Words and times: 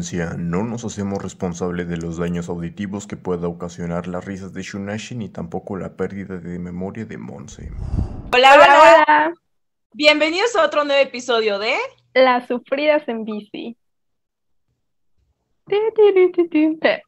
Advertencia, 0.00 0.34
no 0.38 0.64
nos 0.64 0.86
hacemos 0.86 1.22
responsables 1.22 1.86
de 1.86 1.98
los 1.98 2.16
daños 2.16 2.48
auditivos 2.48 3.06
que 3.06 3.18
pueda 3.18 3.48
ocasionar 3.48 4.06
las 4.06 4.24
risas 4.24 4.54
de 4.54 4.62
Shunashi 4.62 5.14
ni 5.14 5.28
tampoco 5.28 5.76
la 5.76 5.94
pérdida 5.94 6.38
de 6.38 6.58
memoria 6.58 7.04
de 7.04 7.18
Monse. 7.18 7.70
Hola, 8.32 8.54
hola. 8.54 9.34
Bienvenidos 9.92 10.56
a 10.56 10.64
otro 10.64 10.84
nuevo 10.84 11.02
episodio 11.02 11.58
de 11.58 11.74
Las 12.14 12.48
sufridas 12.48 13.06
en 13.08 13.24
bici. 13.24 13.76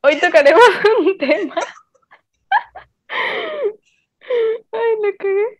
Hoy 0.03 0.21
tocaremos 0.21 0.63
un 1.01 1.17
tema. 1.17 1.55
Ay, 4.71 4.91
lo 5.03 5.17
cagué. 5.19 5.59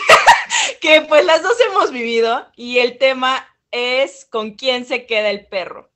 que 0.80 1.02
pues 1.02 1.26
las 1.26 1.42
dos 1.42 1.56
hemos 1.68 1.92
vivido 1.92 2.46
y 2.56 2.78
el 2.78 2.96
tema 2.96 3.46
es 3.70 4.24
con 4.24 4.52
quién 4.52 4.86
se 4.86 5.04
queda 5.04 5.28
el 5.28 5.46
perro. 5.46 5.93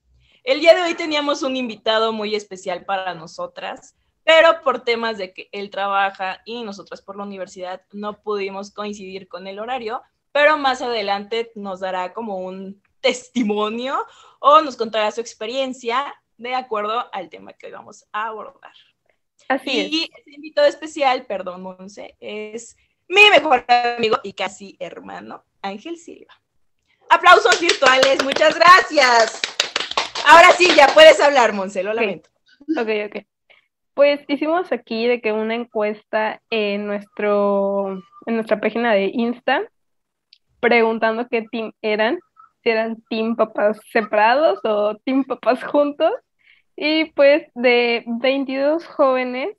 El 0.48 0.60
día 0.60 0.74
de 0.74 0.80
hoy 0.80 0.94
teníamos 0.94 1.42
un 1.42 1.56
invitado 1.56 2.10
muy 2.10 2.34
especial 2.34 2.86
para 2.86 3.12
nosotras, 3.12 3.94
pero 4.24 4.62
por 4.62 4.82
temas 4.82 5.18
de 5.18 5.34
que 5.34 5.50
él 5.52 5.68
trabaja 5.68 6.40
y 6.46 6.62
nosotras 6.62 7.02
por 7.02 7.18
la 7.18 7.24
universidad 7.24 7.82
no 7.92 8.22
pudimos 8.22 8.70
coincidir 8.70 9.28
con 9.28 9.46
el 9.46 9.58
horario, 9.58 10.00
pero 10.32 10.56
más 10.56 10.80
adelante 10.80 11.52
nos 11.54 11.80
dará 11.80 12.14
como 12.14 12.38
un 12.38 12.82
testimonio 13.02 13.98
o 14.38 14.62
nos 14.62 14.78
contará 14.78 15.10
su 15.10 15.20
experiencia 15.20 16.18
de 16.38 16.54
acuerdo 16.54 17.10
al 17.12 17.28
tema 17.28 17.52
que 17.52 17.66
hoy 17.66 17.72
vamos 17.72 18.06
a 18.12 18.28
abordar. 18.28 18.72
Así 19.48 19.70
y 19.70 20.04
es. 20.04 20.26
el 20.26 20.32
invitado 20.32 20.66
especial, 20.66 21.26
perdón, 21.26 21.60
Monse, 21.60 22.16
es 22.20 22.74
mi 23.06 23.28
mejor 23.28 23.66
amigo 23.68 24.18
y 24.22 24.32
casi 24.32 24.78
hermano, 24.80 25.44
Ángel 25.60 25.98
Silva. 25.98 26.40
Aplausos 27.10 27.60
virtuales, 27.60 28.24
muchas 28.24 28.54
gracias. 28.54 29.42
Ahora 30.28 30.52
sí, 30.58 30.68
ya 30.76 30.88
puedes 30.92 31.18
hablar, 31.20 31.54
Monse, 31.54 31.82
lo 31.82 31.94
lamento. 31.94 32.28
Ok, 32.76 32.88
ok. 33.06 33.24
Pues 33.94 34.20
hicimos 34.28 34.70
aquí 34.72 35.06
de 35.06 35.22
que 35.22 35.32
una 35.32 35.54
encuesta 35.54 36.42
en, 36.50 36.86
nuestro, 36.86 38.02
en 38.26 38.34
nuestra 38.34 38.60
página 38.60 38.92
de 38.92 39.10
Insta, 39.12 39.62
preguntando 40.60 41.26
qué 41.28 41.46
team 41.50 41.72
eran, 41.80 42.18
si 42.62 42.68
eran 42.68 43.02
team 43.08 43.36
papás 43.36 43.80
separados 43.90 44.60
o 44.64 44.96
team 45.04 45.24
papás 45.24 45.64
juntos. 45.64 46.12
Y 46.76 47.06
pues 47.12 47.50
de 47.54 48.04
22 48.06 48.86
jóvenes, 48.86 49.56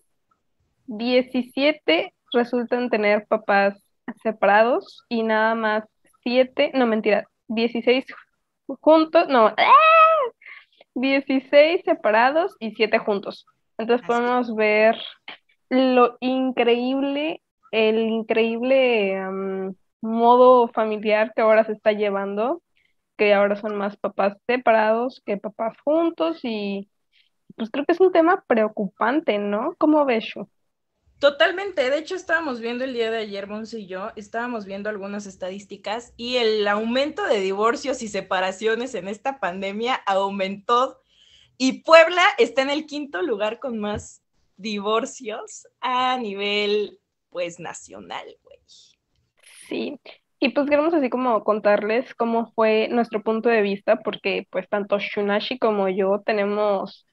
17 0.86 2.14
resultan 2.32 2.92
tener 2.92 3.26
papás 3.26 3.82
separados 4.22 5.04
y 5.10 5.24
nada 5.24 5.56
más 5.56 5.84
7, 6.22 6.72
no 6.76 6.86
mentira, 6.86 7.28
16 7.48 8.06
juntos, 8.82 9.28
no, 9.30 9.54
16 11.00 11.82
separados 11.86 12.56
y 12.60 12.72
7 12.72 13.00
juntos. 13.00 13.46
Entonces 13.78 14.06
podemos 14.06 14.56
ver 14.56 14.98
lo 15.70 16.18
increíble, 16.20 17.42
el 17.72 18.00
increíble 18.00 19.18
modo 20.02 20.68
familiar 20.70 21.34
que 21.36 21.42
ahora 21.42 21.66
se 21.66 21.74
está 21.74 21.92
llevando, 21.92 22.62
que 23.18 23.34
ahora 23.34 23.56
son 23.56 23.76
más 23.76 23.98
papás 23.98 24.38
separados 24.48 25.22
que 25.26 25.38
papás 25.38 25.76
juntos 25.84 26.40
y 26.44 26.90
pues 27.56 27.70
creo 27.70 27.86
que 27.86 27.92
es 27.92 28.00
un 28.00 28.12
tema 28.12 28.44
preocupante, 28.48 29.38
¿no? 29.38 29.76
¿Cómo 29.78 30.06
ves? 30.06 30.34
Totalmente, 31.20 31.90
de 31.90 31.98
hecho 31.98 32.16
estábamos 32.16 32.62
viendo 32.62 32.86
el 32.86 32.94
día 32.94 33.12
de 33.12 33.18
ayer, 33.18 33.46
Monse 33.48 33.82
y 33.82 33.88
yo, 33.88 34.12
estábamos 34.16 34.66
viendo 34.66 34.90
algunas 34.90 35.26
estadísticas 35.26 36.14
y 36.16 36.38
el 36.38 36.66
aumento 36.66 37.26
de 37.26 37.42
divorcios 37.42 38.02
y 38.02 38.08
separaciones 38.08 38.96
en 38.96 39.10
esta 39.10 39.40
pandemia 39.42 39.96
aumentó 40.06 41.02
y 41.58 41.84
Puebla 41.84 42.24
está 42.38 42.62
en 42.62 42.70
el 42.70 42.86
quinto 42.86 43.22
lugar 43.22 43.60
con 43.60 43.80
más 43.80 44.24
divorcios 44.56 45.68
a 45.82 46.18
nivel, 46.18 47.00
pues, 47.30 47.60
nacional, 47.60 48.26
güey. 48.44 48.60
Sí, 49.68 50.00
y 50.40 50.50
pues 50.50 50.70
queremos 50.70 50.94
así 50.94 51.10
como 51.10 51.44
contarles 51.44 52.16
cómo 52.16 52.52
fue 52.54 52.88
nuestro 52.88 53.22
punto 53.22 53.50
de 53.50 53.62
vista, 53.62 53.98
porque 53.98 54.48
pues 54.50 54.70
tanto 54.70 54.98
Shunashi 54.98 55.60
como 55.60 55.90
yo 55.90 56.22
tenemos 56.26 57.06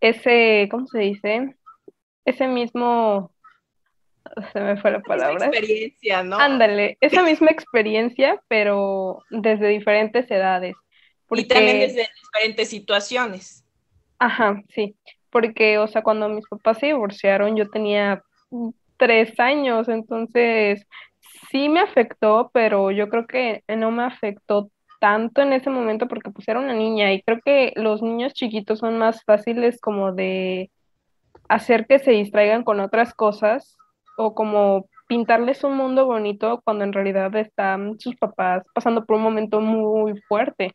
ese, 0.00 0.66
¿cómo 0.70 0.86
se 0.86 0.98
dice? 1.00 1.57
Ese 2.28 2.46
mismo, 2.46 3.32
se 4.52 4.60
me 4.60 4.76
fue 4.76 4.90
la 4.90 5.00
palabra. 5.00 5.36
Esa 5.36 5.46
experiencia, 5.46 6.22
¿no? 6.22 6.38
Ándale, 6.38 6.98
esa 7.00 7.22
misma 7.24 7.50
experiencia, 7.50 8.42
pero 8.48 9.22
desde 9.30 9.68
diferentes 9.68 10.30
edades. 10.30 10.76
Y 11.30 11.44
también 11.44 11.80
desde 11.80 12.08
diferentes 12.22 12.68
situaciones. 12.68 13.64
Ajá, 14.18 14.62
sí, 14.70 14.96
porque, 15.30 15.78
o 15.78 15.86
sea, 15.86 16.02
cuando 16.02 16.28
mis 16.28 16.46
papás 16.48 16.78
se 16.78 16.86
divorciaron, 16.86 17.56
yo 17.56 17.68
tenía 17.70 18.22
tres 18.96 19.38
años, 19.38 19.88
entonces 19.88 20.86
sí 21.50 21.68
me 21.68 21.80
afectó, 21.80 22.50
pero 22.52 22.90
yo 22.90 23.08
creo 23.08 23.26
que 23.26 23.62
no 23.68 23.90
me 23.90 24.04
afectó 24.04 24.70
tanto 25.00 25.42
en 25.42 25.52
ese 25.52 25.70
momento 25.70 26.08
porque 26.08 26.30
pues 26.30 26.48
era 26.48 26.58
una 26.58 26.74
niña 26.74 27.12
y 27.12 27.22
creo 27.22 27.40
que 27.44 27.72
los 27.76 28.02
niños 28.02 28.34
chiquitos 28.34 28.80
son 28.80 28.98
más 28.98 29.22
fáciles 29.24 29.80
como 29.80 30.12
de 30.12 30.70
hacer 31.48 31.86
que 31.86 31.98
se 31.98 32.12
distraigan 32.12 32.64
con 32.64 32.80
otras 32.80 33.14
cosas 33.14 33.76
o 34.16 34.34
como 34.34 34.88
pintarles 35.08 35.64
un 35.64 35.76
mundo 35.76 36.06
bonito 36.06 36.60
cuando 36.64 36.84
en 36.84 36.92
realidad 36.92 37.34
están 37.36 37.98
sus 37.98 38.16
papás 38.16 38.64
pasando 38.74 39.06
por 39.06 39.16
un 39.16 39.22
momento 39.22 39.60
muy 39.60 40.20
fuerte. 40.28 40.74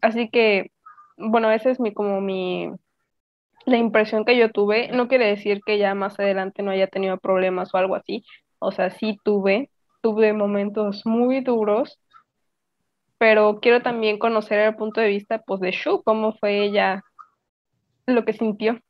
Así 0.00 0.28
que, 0.28 0.72
bueno, 1.16 1.50
esa 1.50 1.70
es 1.70 1.80
mi 1.80 1.94
como 1.94 2.20
mi 2.20 2.70
la 3.66 3.76
impresión 3.76 4.24
que 4.24 4.36
yo 4.36 4.50
tuve. 4.50 4.88
No 4.92 5.08
quiere 5.08 5.26
decir 5.26 5.60
que 5.66 5.78
ya 5.78 5.94
más 5.94 6.18
adelante 6.18 6.62
no 6.62 6.70
haya 6.70 6.86
tenido 6.86 7.18
problemas 7.18 7.74
o 7.74 7.78
algo 7.78 7.96
así. 7.96 8.24
O 8.58 8.72
sea, 8.72 8.90
sí 8.90 9.18
tuve, 9.24 9.70
tuve 10.02 10.32
momentos 10.32 11.04
muy 11.04 11.40
duros, 11.40 11.98
pero 13.18 13.60
quiero 13.60 13.82
también 13.82 14.18
conocer 14.18 14.60
el 14.60 14.76
punto 14.76 15.00
de 15.00 15.08
vista 15.08 15.38
pues 15.38 15.60
de 15.60 15.72
Shu, 15.72 16.02
cómo 16.02 16.32
fue 16.34 16.64
ella 16.64 17.02
lo 18.06 18.24
que 18.24 18.32
sintió. 18.32 18.80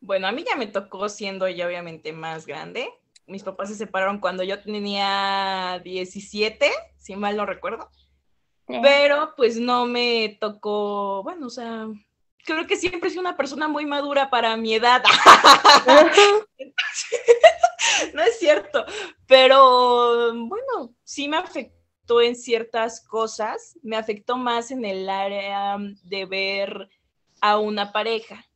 Bueno, 0.00 0.28
a 0.28 0.32
mí 0.32 0.44
ya 0.48 0.56
me 0.56 0.66
tocó 0.66 1.08
siendo 1.08 1.46
ella 1.46 1.66
obviamente 1.66 2.12
más 2.12 2.46
grande. 2.46 2.88
Mis 3.26 3.42
papás 3.42 3.68
se 3.68 3.74
separaron 3.74 4.20
cuando 4.20 4.42
yo 4.42 4.62
tenía 4.62 5.80
17, 5.84 6.70
si 6.96 7.16
mal 7.16 7.36
no 7.36 7.46
recuerdo. 7.46 7.90
Pero 8.66 9.34
pues 9.36 9.58
no 9.58 9.86
me 9.86 10.36
tocó, 10.40 11.22
bueno, 11.22 11.46
o 11.46 11.50
sea, 11.50 11.88
creo 12.44 12.66
que 12.66 12.76
siempre 12.76 13.08
he 13.08 13.10
sido 13.10 13.22
una 13.22 13.36
persona 13.36 13.66
muy 13.66 13.86
madura 13.86 14.28
para 14.28 14.56
mi 14.56 14.74
edad. 14.74 15.02
no 18.14 18.22
es 18.22 18.38
cierto, 18.38 18.84
pero 19.26 20.32
bueno, 20.34 20.94
sí 21.02 21.28
me 21.28 21.38
afectó 21.38 22.20
en 22.20 22.36
ciertas 22.36 23.00
cosas, 23.06 23.78
me 23.82 23.96
afectó 23.96 24.36
más 24.36 24.70
en 24.70 24.84
el 24.84 25.08
área 25.08 25.78
de 26.04 26.26
ver 26.26 26.90
a 27.40 27.58
una 27.58 27.92
pareja 27.92 28.47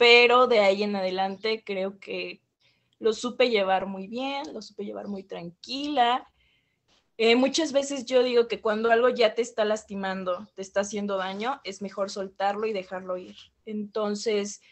pero 0.00 0.46
de 0.46 0.60
ahí 0.60 0.82
en 0.82 0.96
adelante 0.96 1.62
creo 1.62 2.00
que 2.00 2.40
lo 3.00 3.12
supe 3.12 3.50
llevar 3.50 3.84
muy 3.84 4.06
bien, 4.06 4.54
lo 4.54 4.62
supe 4.62 4.86
llevar 4.86 5.08
muy 5.08 5.24
tranquila. 5.24 6.26
Eh, 7.18 7.36
muchas 7.36 7.72
veces 7.72 8.06
yo 8.06 8.22
digo 8.22 8.48
que 8.48 8.62
cuando 8.62 8.90
algo 8.90 9.10
ya 9.10 9.34
te 9.34 9.42
está 9.42 9.66
lastimando, 9.66 10.48
te 10.54 10.62
está 10.62 10.80
haciendo 10.80 11.18
daño, 11.18 11.60
es 11.64 11.82
mejor 11.82 12.08
soltarlo 12.08 12.66
y 12.66 12.72
dejarlo 12.72 13.18
ir. 13.18 13.36
Entonces, 13.66 14.62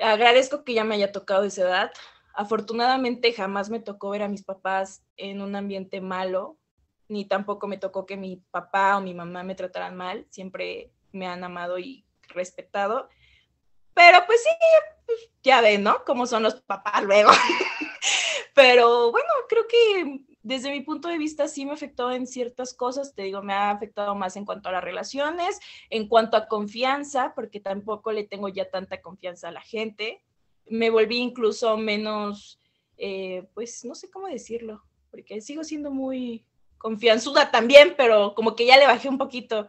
agradezco 0.00 0.62
que 0.62 0.74
ya 0.74 0.84
me 0.84 0.94
haya 0.94 1.10
tocado 1.10 1.42
esa 1.42 1.62
edad. 1.62 1.90
Afortunadamente 2.32 3.32
jamás 3.32 3.70
me 3.70 3.80
tocó 3.80 4.10
ver 4.10 4.22
a 4.22 4.28
mis 4.28 4.44
papás 4.44 5.02
en 5.16 5.42
un 5.42 5.56
ambiente 5.56 6.00
malo, 6.00 6.58
ni 7.08 7.24
tampoco 7.24 7.66
me 7.66 7.76
tocó 7.76 8.06
que 8.06 8.16
mi 8.16 8.36
papá 8.52 8.96
o 8.98 9.00
mi 9.00 9.14
mamá 9.14 9.42
me 9.42 9.56
trataran 9.56 9.96
mal. 9.96 10.28
Siempre 10.30 10.92
me 11.10 11.26
han 11.26 11.42
amado 11.42 11.80
y 11.80 12.04
respetado. 12.28 13.08
Pero 13.94 14.18
pues 14.26 14.42
sí, 14.42 14.50
pues, 15.06 15.30
ya 15.42 15.60
ven, 15.60 15.82
¿no? 15.82 16.04
Cómo 16.04 16.26
son 16.26 16.42
los 16.42 16.60
papás 16.62 17.02
luego. 17.04 17.30
Pero 18.54 19.10
bueno, 19.10 19.28
creo 19.48 19.66
que 19.66 20.24
desde 20.42 20.70
mi 20.70 20.80
punto 20.80 21.08
de 21.08 21.18
vista 21.18 21.48
sí 21.48 21.64
me 21.64 21.72
afectó 21.72 22.10
en 22.10 22.26
ciertas 22.26 22.74
cosas, 22.74 23.14
te 23.14 23.22
digo, 23.22 23.42
me 23.42 23.52
ha 23.52 23.70
afectado 23.70 24.14
más 24.14 24.36
en 24.36 24.44
cuanto 24.44 24.68
a 24.68 24.72
las 24.72 24.84
relaciones, 24.84 25.60
en 25.88 26.08
cuanto 26.08 26.36
a 26.36 26.48
confianza, 26.48 27.32
porque 27.34 27.60
tampoco 27.60 28.12
le 28.12 28.24
tengo 28.24 28.48
ya 28.48 28.68
tanta 28.68 29.00
confianza 29.00 29.48
a 29.48 29.52
la 29.52 29.62
gente. 29.62 30.22
Me 30.66 30.90
volví 30.90 31.18
incluso 31.18 31.76
menos, 31.76 32.58
eh, 32.96 33.48
pues 33.54 33.84
no 33.84 33.94
sé 33.94 34.10
cómo 34.10 34.26
decirlo, 34.26 34.82
porque 35.10 35.40
sigo 35.40 35.64
siendo 35.64 35.90
muy 35.90 36.44
confianzuda 36.78 37.50
también, 37.50 37.94
pero 37.96 38.34
como 38.34 38.56
que 38.56 38.66
ya 38.66 38.76
le 38.76 38.86
bajé 38.86 39.08
un 39.08 39.18
poquito. 39.18 39.68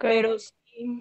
Pero 0.00 0.38
sí, 0.38 1.00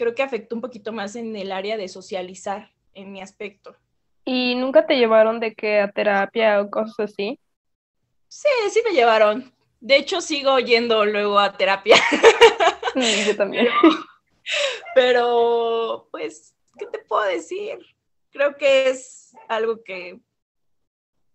creo 0.00 0.14
que 0.14 0.22
afectó 0.22 0.54
un 0.54 0.62
poquito 0.62 0.92
más 0.92 1.14
en 1.14 1.36
el 1.36 1.52
área 1.52 1.76
de 1.76 1.86
socializar, 1.86 2.72
en 2.94 3.12
mi 3.12 3.20
aspecto. 3.20 3.76
¿Y 4.24 4.54
nunca 4.54 4.86
te 4.86 4.96
llevaron 4.96 5.40
de 5.40 5.54
que 5.54 5.78
a 5.78 5.92
terapia 5.92 6.62
o 6.62 6.70
cosas 6.70 6.98
así? 7.00 7.38
Sí, 8.26 8.48
sí 8.70 8.80
me 8.82 8.94
llevaron. 8.94 9.52
De 9.78 9.96
hecho, 9.96 10.22
sigo 10.22 10.58
yendo 10.58 11.04
luego 11.04 11.38
a 11.38 11.52
terapia. 11.52 11.96
yo 13.26 13.36
también. 13.36 13.68
pero, 14.94 16.08
pues, 16.10 16.54
¿qué 16.78 16.86
te 16.86 17.00
puedo 17.00 17.24
decir? 17.24 17.78
Creo 18.30 18.56
que 18.56 18.88
es 18.88 19.36
algo 19.48 19.82
que, 19.84 20.18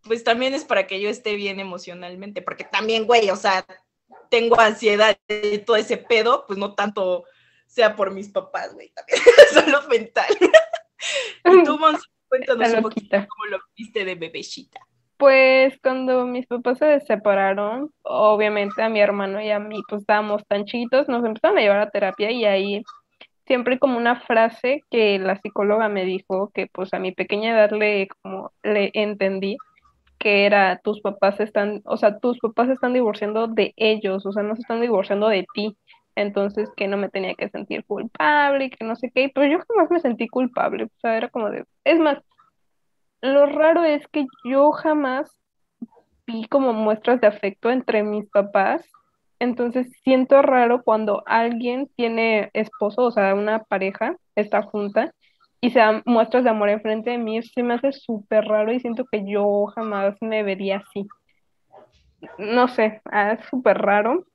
pues 0.02 0.24
también 0.24 0.56
es 0.56 0.64
para 0.64 0.88
que 0.88 1.00
yo 1.00 1.08
esté 1.08 1.36
bien 1.36 1.60
emocionalmente, 1.60 2.42
porque 2.42 2.64
también, 2.64 3.06
güey, 3.06 3.30
o 3.30 3.36
sea, 3.36 3.64
tengo 4.32 4.60
ansiedad 4.60 5.16
y 5.28 5.60
todo 5.60 5.76
ese 5.76 5.98
pedo, 5.98 6.46
pues 6.48 6.58
no 6.58 6.74
tanto 6.74 7.26
sea 7.76 7.96
por 7.96 8.12
mis 8.12 8.30
papás, 8.30 8.74
güey, 8.74 8.90
también 8.92 9.20
salud 9.54 9.90
mental. 9.90 10.34
y 11.46 11.64
tú, 11.64 11.78
cuéntanos 12.30 12.74
un 12.74 12.82
poquito 12.82 13.18
cómo 13.18 13.46
lo 13.52 13.60
viste 13.78 14.06
de 14.06 14.16
bebecita. 14.16 14.80
Pues 15.18 15.78
cuando 15.82 16.26
mis 16.26 16.48
papás 16.48 16.80
se 16.80 17.00
separaron, 17.02 17.92
obviamente 18.04 18.82
a 18.82 18.90
mi 18.90 19.00
hermano 19.00 19.42
y 19.42 19.50
a 19.50 19.60
mí, 19.60 19.82
pues 19.90 20.02
estábamos 20.02 20.46
tan 20.48 20.66
chiquitos, 20.66 21.08
nos 21.08 21.24
empezaron 21.26 21.58
a 21.58 21.62
llevar 21.62 21.80
a 21.80 21.90
terapia 21.90 22.32
y 22.32 22.46
ahí 22.46 22.84
siempre 23.46 23.78
como 23.78 23.98
una 23.98 24.22
frase 24.22 24.82
que 24.90 25.20
la 25.20 25.40
psicóloga 25.40 25.88
me 25.88 26.04
dijo 26.04 26.52
que 26.54 26.68
pues 26.68 26.94
a 26.94 27.00
mi 27.00 27.12
pequeña 27.12 27.52
edad 27.52 27.72
le 27.72 28.08
como 28.08 28.52
le 28.64 28.90
entendí 28.94 29.58
que 30.18 30.46
era 30.46 30.80
tus 30.84 31.02
papás 31.02 31.40
están, 31.40 31.82
o 31.86 31.98
sea, 31.98 32.18
tus 32.20 32.40
papás 32.40 32.70
están 32.70 32.94
divorciando 32.94 33.48
de 33.48 33.74
ellos, 33.76 34.26
o 34.26 34.32
sea, 34.32 34.44
no 34.44 34.56
se 34.56 34.62
están 34.62 34.82
divorciando 34.82 35.28
de 35.28 35.46
ti. 35.54 35.78
Entonces 36.16 36.70
que 36.76 36.88
no 36.88 36.98
me 36.98 37.10
tenía 37.10 37.36
que 37.36 37.50
sentir 37.50 37.86
culpable 37.86 38.66
y 38.66 38.70
que 38.70 38.86
no 38.86 38.96
sé 38.96 39.12
qué, 39.14 39.32
pero 39.34 39.48
yo 39.48 39.64
jamás 39.68 39.92
me 39.92 40.00
sentí 40.00 40.28
culpable, 40.28 40.86
o 40.86 41.00
sea, 41.02 41.18
era 41.18 41.30
como 41.30 41.50
de, 41.50 41.66
es 41.84 42.00
más, 42.00 42.20
lo 43.22 43.46
raro 43.48 43.84
es 43.84 44.08
que 44.08 44.26
yo 44.44 44.72
jamás 44.72 45.30
vi 46.28 46.46
como 46.48 46.74
muestras 46.74 47.22
de 47.22 47.28
afecto 47.28 47.70
entre 47.70 48.04
mis 48.04 48.30
papás 48.30 48.86
entonces 49.40 49.92
siento 50.04 50.42
raro 50.42 50.84
cuando 50.84 51.24
alguien 51.26 51.90
tiene 51.96 52.50
esposo, 52.54 53.04
o 53.04 53.12
sea, 53.12 53.36
una 53.36 53.64
pareja 53.64 54.16
está 54.36 54.62
junta 54.62 55.14
y 55.62 55.72
se 55.72 55.80
dan 55.80 56.04
muestras 56.06 56.44
de 56.44 56.50
amor 56.50 56.70
enfrente 56.70 57.12
de 57.12 57.18
mí, 57.18 57.42
se 57.42 57.64
me 57.64 57.74
hace 57.74 57.92
súper 57.92 58.46
raro 58.46 58.72
y 58.72 58.80
siento 58.80 59.06
que 59.06 59.24
yo 59.26 59.66
jamás 59.68 60.16
me 60.22 60.44
vería 60.44 60.78
así. 60.78 61.08
No 62.38 62.68
sé, 62.68 63.02
ah, 63.06 63.34
es 63.34 63.46
súper 63.46 63.78
raro, 63.78 64.26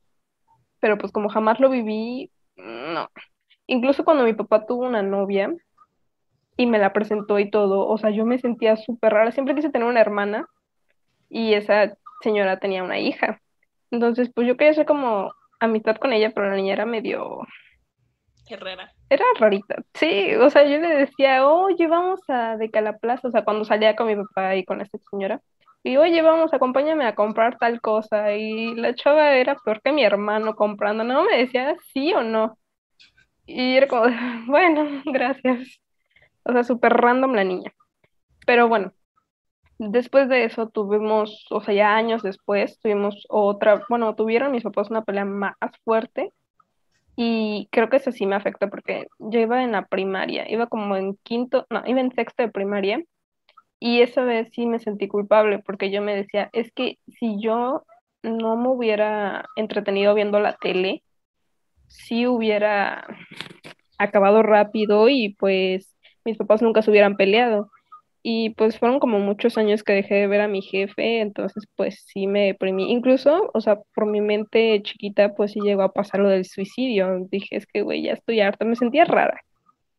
pero 0.81 0.99
pues 0.99 1.13
como 1.13 1.29
jamás 1.29 1.61
lo 1.61 1.71
viví, 1.71 2.31
no. 2.57 3.09
Incluso 3.67 4.05
cuando 4.05 4.25
mi 4.25 4.33
papá 4.33 4.67
tuvo 4.67 4.87
una 4.87 5.03
novia 5.03 5.55
y 6.57 6.67
me 6.67 6.79
la 6.79 6.93
presentó 6.93 7.39
y 7.39 7.51
todo, 7.51 7.87
o 7.87 7.99
sea, 7.99 8.11
yo 8.11 8.25
me 8.27 8.39
sentía 8.39 8.77
súper 8.77 9.13
rara. 9.13 9.33
Siempre 9.33 9.55
quise 9.55 9.71
tener 9.71 9.87
una 9.87 10.01
hermana 10.01 10.47
y 11.29 11.55
esa 11.55 11.97
señora 12.23 12.59
tenía 12.59 12.83
una 12.83 12.99
hija. 12.99 13.41
Entonces, 13.91 14.31
pues 14.35 14.47
yo 14.47 14.57
quería 14.57 14.73
hacer 14.73 14.87
como 14.87 15.33
amistad 15.59 15.97
con 15.97 16.13
ella, 16.13 16.33
pero 16.35 16.49
la 16.49 16.57
niña 16.57 16.73
era 16.73 16.87
medio... 16.87 17.41
Herrera. 18.49 18.93
Era 19.09 19.25
rarita, 19.39 19.77
sí, 19.95 20.35
o 20.35 20.51
sea, 20.51 20.65
yo 20.65 20.79
le 20.79 20.89
decía, 20.89 21.47
oye, 21.47 21.87
vamos 21.87 22.21
a 22.29 22.57
de 22.57 22.69
Calaplaza, 22.69 23.29
o 23.29 23.31
sea, 23.31 23.45
cuando 23.45 23.65
salía 23.65 23.95
con 23.95 24.09
mi 24.09 24.17
papá 24.17 24.57
y 24.57 24.65
con 24.65 24.81
esta 24.81 24.99
señora, 25.11 25.41
y 25.83 25.97
oye, 25.97 26.23
vamos, 26.23 26.53
acompáñame 26.53 27.07
a 27.07 27.15
comprar 27.15 27.59
tal 27.59 27.81
cosa, 27.81 28.35
y 28.35 28.75
la 28.75 28.95
chava 28.95 29.35
era 29.35 29.57
peor 29.57 29.81
que 29.83 29.93
mi 29.93 30.05
hermano 30.05 30.55
comprando, 30.55 31.05
no 31.05 31.25
me 31.25 31.39
decía 31.39 31.77
sí 31.93 32.13
o 32.15 32.23
no, 32.23 32.59
y 33.47 33.77
era 33.77 33.89
como, 33.89 34.05
bueno, 34.47 35.03
gracias, 35.07 35.81
o 36.45 36.53
sea, 36.53 36.65
súper 36.65 36.93
random 36.95 37.35
la 37.35 37.45
niña, 37.45 37.73
pero 38.47 38.69
bueno, 38.69 38.93
Después 39.83 40.29
de 40.29 40.45
eso 40.45 40.69
tuvimos, 40.69 41.47
o 41.49 41.63
sea, 41.63 41.73
ya 41.73 41.97
años 41.97 42.23
después, 42.23 42.79
tuvimos 42.81 43.25
otra, 43.31 43.83
bueno, 43.89 44.15
tuvieron 44.15 44.53
mis 44.53 44.63
papás 44.63 44.91
una 44.91 45.05
pelea 45.05 45.25
más 45.25 45.55
fuerte 45.85 46.35
y 47.17 47.67
creo 47.73 47.89
que 47.89 47.97
eso 47.97 48.13
sí 48.13 48.27
me 48.27 48.37
afectó 48.37 48.69
porque 48.69 49.07
yo 49.19 49.41
iba 49.41 49.65
en 49.65 49.73
la 49.73 49.87
primaria, 49.87 50.51
iba 50.51 50.67
como 50.67 50.97
en 50.97 51.17
quinto, 51.23 51.67
no, 51.71 51.83
iba 51.87 51.99
en 51.99 52.13
sexto 52.13 52.43
de 52.43 52.51
primaria 52.51 53.03
y 53.81 54.03
esa 54.03 54.23
vez 54.25 54.51
sí 54.53 54.67
me 54.67 54.79
sentí 54.79 55.09
culpable 55.09 55.59
porque 55.59 55.91
yo 55.91 56.03
me 56.03 56.15
decía, 56.15 56.51
es 56.53 56.71
que 56.73 56.99
si 57.19 57.41
yo 57.41 57.85
no 58.23 58.57
me 58.57 58.69
hubiera 58.69 59.47
entretenido 59.57 60.15
viendo 60.15 60.39
la 60.39 60.57
tele, 60.57 61.03
sí 61.89 62.27
hubiera 62.27 63.07
acabado 63.99 64.43
rápido 64.43 65.09
y 65.09 65.35
pues 65.35 65.97
mis 66.25 66.37
papás 66.37 66.63
nunca 66.63 66.83
se 66.83 66.91
hubieran 66.91 67.17
peleado. 67.17 67.71
Y 68.23 68.51
pues 68.51 68.79
fueron 68.79 69.01
como 69.01 69.19
muchos 69.19 69.57
años 69.57 69.83
que 69.83 69.95
dejé 69.95 70.15
de 70.17 70.27
ver 70.27 70.43
a 70.43 70.49
mi 70.49 70.61
jefe, 70.61 71.21
entonces 71.21 71.65
pues 71.75 72.05
sí 72.07 72.27
me 72.27 72.47
deprimí. 72.47 72.93
Incluso, 72.93 73.51
o 73.55 73.61
sea, 73.63 73.79
por 73.95 74.05
mi 74.07 74.21
mente 74.21 74.83
chiquita, 74.83 75.35
pues 75.35 75.53
sí 75.53 75.61
llegó 75.61 75.83
a 75.83 75.93
pasar 75.95 76.21
lo 76.21 76.29
del 76.29 76.45
suicidio. 76.45 77.27
Dije, 77.31 77.57
es 77.57 77.67
que, 77.67 77.81
güey, 77.81 78.03
ya 78.03 78.13
estoy 78.13 78.41
harta. 78.41 78.67
Me 78.67 78.77
sentía 78.77 79.07
rara. 79.07 79.41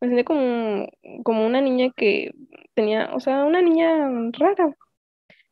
Me 0.01 0.07
sentía 0.07 0.25
como, 0.25 0.88
como 1.24 1.45
una 1.45 1.62
niña 1.62 1.92
que 1.95 2.31
tenía, 2.74 3.12
o 3.13 3.19
sea, 3.19 3.45
una 3.45 3.62
niña 3.62 4.09
rara. 4.31 4.75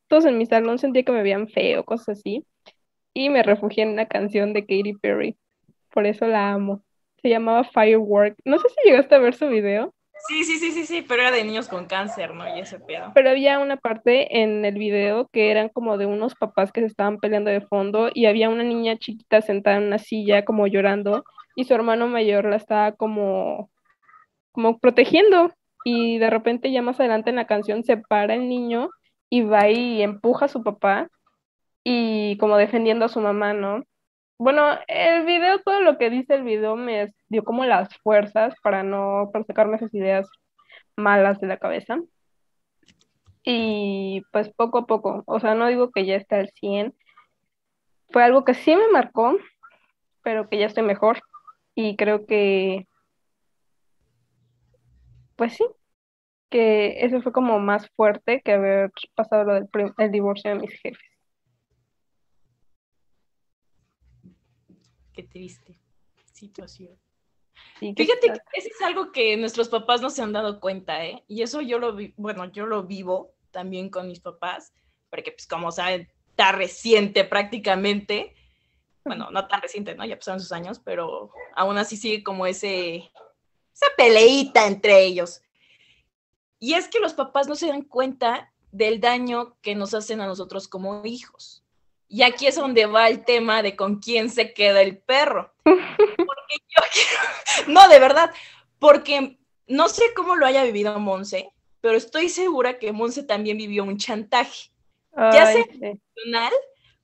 Todos 0.08 0.26
en 0.26 0.40
mi 0.40 0.48
salón 0.48 0.80
sentía 0.80 1.04
que 1.04 1.12
me 1.12 1.22
veían 1.22 1.48
feo, 1.48 1.86
cosas 1.86 2.18
así. 2.18 2.44
Y 3.14 3.30
me 3.30 3.44
refugié 3.44 3.84
en 3.84 3.90
una 3.90 4.08
canción 4.08 4.54
de 4.54 4.62
Katy 4.62 4.94
Perry. 4.94 5.38
Por 5.94 6.08
eso 6.08 6.26
la 6.26 6.52
amo. 6.52 6.84
Se 7.22 7.30
llamaba 7.30 7.64
Firework. 7.64 8.38
No 8.44 8.58
sé 8.58 8.70
si 8.70 8.90
llegaste 8.90 9.16
a 9.16 9.20
ver 9.20 9.36
su 9.36 9.48
video. 9.48 9.94
Sí, 10.28 10.44
sí, 10.44 10.58
sí, 10.58 10.72
sí, 10.72 10.86
sí, 10.86 11.06
pero 11.08 11.22
era 11.22 11.32
de 11.32 11.44
niños 11.44 11.70
con 11.70 11.86
cáncer, 11.86 12.34
¿no? 12.34 12.56
Y 12.56 12.60
ese 12.60 12.80
pedo. 12.80 13.12
Pero 13.14 13.30
había 13.30 13.60
una 13.60 13.78
parte 13.78 14.42
en 14.42 14.66
el 14.66 14.76
video 14.76 15.28
que 15.32 15.50
eran 15.52 15.70
como 15.70 15.98
de 15.98 16.08
unos 16.08 16.36
papás 16.36 16.72
que 16.72 16.82
se 16.82 16.88
estaban 16.88 17.20
peleando 17.20 17.52
de 17.52 17.62
fondo 17.62 18.10
y 18.14 18.26
había 18.26 18.50
una 18.50 18.64
niña 18.64 18.98
chiquita 18.98 19.42
sentada 19.42 19.78
en 19.78 19.84
una 19.84 19.98
silla 19.98 20.44
como 20.44 20.68
llorando 20.68 21.24
y 21.56 21.66
su 21.66 21.74
hermano 21.74 22.08
mayor 22.08 22.46
la 22.46 22.58
estaba 22.58 22.92
como, 22.92 23.70
como 24.52 24.80
protegiendo 24.80 25.54
y 25.84 26.18
de 26.18 26.30
repente 26.30 26.72
ya 26.72 26.82
más 26.82 27.00
adelante 27.00 27.30
en 27.30 27.38
la 27.38 27.48
canción 27.48 27.84
se 27.84 27.98
para 27.98 28.34
el 28.36 28.50
niño 28.50 28.90
y 29.30 29.42
va 29.42 29.70
y 29.70 30.02
empuja 30.02 30.46
a 30.46 30.50
su 30.50 30.64
papá 30.64 31.10
y 31.84 32.38
como 32.38 32.58
defendiendo 32.58 33.06
a 33.06 33.10
su 33.10 33.22
mamá, 33.22 33.54
¿no? 33.54 33.84
Bueno, 34.38 34.78
el 34.88 35.26
video, 35.26 35.60
todo 35.60 35.82
lo 35.82 35.98
que 35.98 36.10
dice 36.10 36.36
el 36.36 36.44
video 36.44 36.76
me 36.76 37.08
dio 37.28 37.44
como 37.44 37.66
las 37.66 37.96
fuerzas 37.98 38.56
para 38.64 38.84
no 38.84 39.30
sacarme 39.48 39.78
esas 39.78 39.94
ideas 39.94 40.30
malas 40.96 41.40
de 41.42 41.48
la 41.48 41.58
cabeza. 41.58 42.00
Y 43.44 44.22
pues 44.32 44.50
poco 44.50 44.80
a 44.80 44.86
poco, 44.86 45.24
o 45.26 45.40
sea, 45.40 45.56
no 45.56 45.68
digo 45.68 45.92
que 45.92 46.06
ya 46.06 46.16
esté 46.16 46.36
al 46.36 46.50
100, 46.52 46.94
fue 48.12 48.24
algo 48.24 48.44
que 48.44 48.54
sí 48.54 48.76
me 48.76 48.88
marcó, 48.90 49.38
pero 50.24 50.50
que 50.50 50.58
ya 50.58 50.68
estoy 50.68 50.84
mejor. 50.84 51.22
Y 51.76 51.96
creo 51.96 52.26
que, 52.26 52.88
pues 55.40 55.54
sí, 55.54 55.66
que 56.50 57.06
eso 57.06 57.22
fue 57.22 57.32
como 57.32 57.60
más 57.60 57.90
fuerte 57.96 58.42
que 58.44 58.52
haber 58.52 58.92
pasado 59.16 59.46
lo 59.46 59.54
del 59.54 59.70
el 59.98 60.12
divorcio 60.12 60.52
de 60.52 60.60
mis 60.60 60.72
jefes. 60.82 61.10
triste 65.32 65.78
situación. 66.32 66.98
Fíjate 67.80 68.28
que 68.28 68.40
eso 68.54 68.70
es 68.70 68.82
algo 68.82 69.12
que 69.12 69.36
nuestros 69.36 69.68
papás 69.68 70.02
no 70.02 70.10
se 70.10 70.22
han 70.22 70.32
dado 70.32 70.62
cuenta, 70.62 71.06
¿eh? 71.06 71.24
Y 71.28 71.42
eso 71.42 71.60
yo 71.60 71.78
lo 71.78 71.94
vi, 71.94 72.14
bueno, 72.16 72.50
yo 72.52 72.66
lo 72.66 72.84
vivo 72.84 73.34
también 73.52 73.90
con 73.90 74.08
mis 74.08 74.22
papás, 74.22 74.74
porque 75.10 75.32
pues 75.32 75.46
como 75.46 75.72
saben, 75.74 76.10
está 76.30 76.54
reciente 76.54 77.26
prácticamente, 77.26 78.34
bueno, 79.04 79.30
no 79.30 79.46
tan 79.48 79.62
reciente, 79.62 79.94
¿no? 79.96 80.06
Ya 80.06 80.16
pasaron 80.16 80.40
sus 80.40 80.54
años, 80.54 80.80
pero 80.80 81.32
aún 81.54 81.78
así 81.78 81.98
sigue 81.98 82.24
como 82.24 82.46
ese, 82.46 83.12
esa 83.74 83.88
peleita 83.98 84.68
entre 84.68 85.04
ellos. 85.04 85.42
Y 86.60 86.74
es 86.74 86.88
que 86.88 87.00
los 87.00 87.14
papás 87.14 87.48
no 87.48 87.56
se 87.56 87.68
dan 87.68 87.84
cuenta 87.84 88.52
del 88.72 89.00
daño 89.00 89.58
que 89.62 89.76
nos 89.76 89.94
hacen 89.94 90.22
a 90.22 90.28
nosotros 90.28 90.68
como 90.68 91.06
hijos. 91.06 91.64
Y 92.08 92.24
aquí 92.24 92.48
es 92.48 92.56
donde 92.56 92.86
va 92.86 93.08
el 93.08 93.24
tema 93.24 93.62
de 93.62 93.76
con 93.76 94.00
quién 94.00 94.30
se 94.30 94.54
queda 94.54 94.82
el 94.82 94.98
perro. 94.98 95.54
Porque 95.64 96.58
yo 96.68 96.84
quiero, 96.92 97.68
no, 97.72 97.88
de 97.88 98.00
verdad, 98.00 98.32
porque 98.80 99.38
no 99.68 99.90
sé 99.90 100.04
cómo 100.16 100.36
lo 100.36 100.46
haya 100.46 100.64
vivido 100.64 100.98
Monse, 101.00 101.52
pero 101.82 101.98
estoy 101.98 102.30
segura 102.30 102.80
que 102.80 102.94
Monse 102.94 103.24
también 103.24 103.58
vivió 103.58 103.84
un 103.84 103.98
chantaje, 103.98 104.72
ya 105.14 105.46
sea 105.52 105.66
emocional 105.70 106.54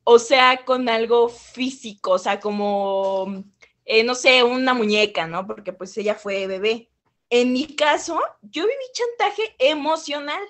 o 0.05 0.19
sea 0.19 0.63
con 0.63 0.87
algo 0.87 1.27
físico, 1.27 2.11
o 2.11 2.19
sea, 2.19 2.39
como, 2.39 3.43
eh, 3.85 4.03
no 4.03 4.15
sé, 4.15 4.43
una 4.43 4.73
muñeca, 4.73 5.27
¿no? 5.27 5.45
Porque 5.45 5.71
pues 5.71 5.95
ella 5.97 6.15
fue 6.15 6.47
bebé. 6.47 6.89
En 7.29 7.53
mi 7.53 7.75
caso, 7.75 8.19
yo 8.41 8.63
viví 8.63 8.75
chantaje 8.93 9.55
emocional 9.59 10.41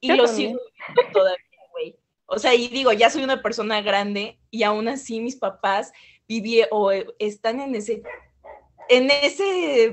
y 0.00 0.12
lo 0.12 0.26
sigo 0.26 0.58
viviendo 0.58 1.12
todavía. 1.12 1.50
O 2.32 2.38
sea, 2.38 2.54
y 2.54 2.68
digo, 2.68 2.92
ya 2.92 3.10
soy 3.10 3.24
una 3.24 3.42
persona 3.42 3.82
grande 3.82 4.38
y 4.52 4.62
aún 4.62 4.86
así 4.86 5.20
mis 5.20 5.34
papás 5.34 5.92
vivieron 6.28 6.68
o 6.70 6.92
están 7.18 7.60
en 7.60 7.74
ese, 7.74 8.04
en 8.88 9.10
ese, 9.10 9.84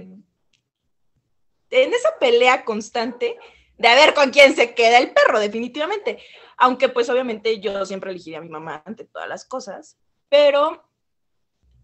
en 1.71 1.93
esa 1.93 2.09
pelea 2.19 2.63
constante 2.63 3.39
de 3.79 3.87
a 3.87 3.95
ver 3.95 4.13
con 4.13 4.29
quién 4.29 4.55
se 4.55 4.75
queda 4.75 4.99
el 4.99 5.13
perro, 5.13 5.39
definitivamente. 5.39 6.19
Aunque 6.57 6.89
pues 6.89 7.09
obviamente 7.09 7.59
yo 7.59 7.83
siempre 7.87 8.11
elegiría 8.11 8.37
a 8.37 8.41
mi 8.41 8.49
mamá 8.49 8.83
ante 8.85 9.05
todas 9.05 9.27
las 9.27 9.43
cosas, 9.43 9.97
pero 10.29 10.86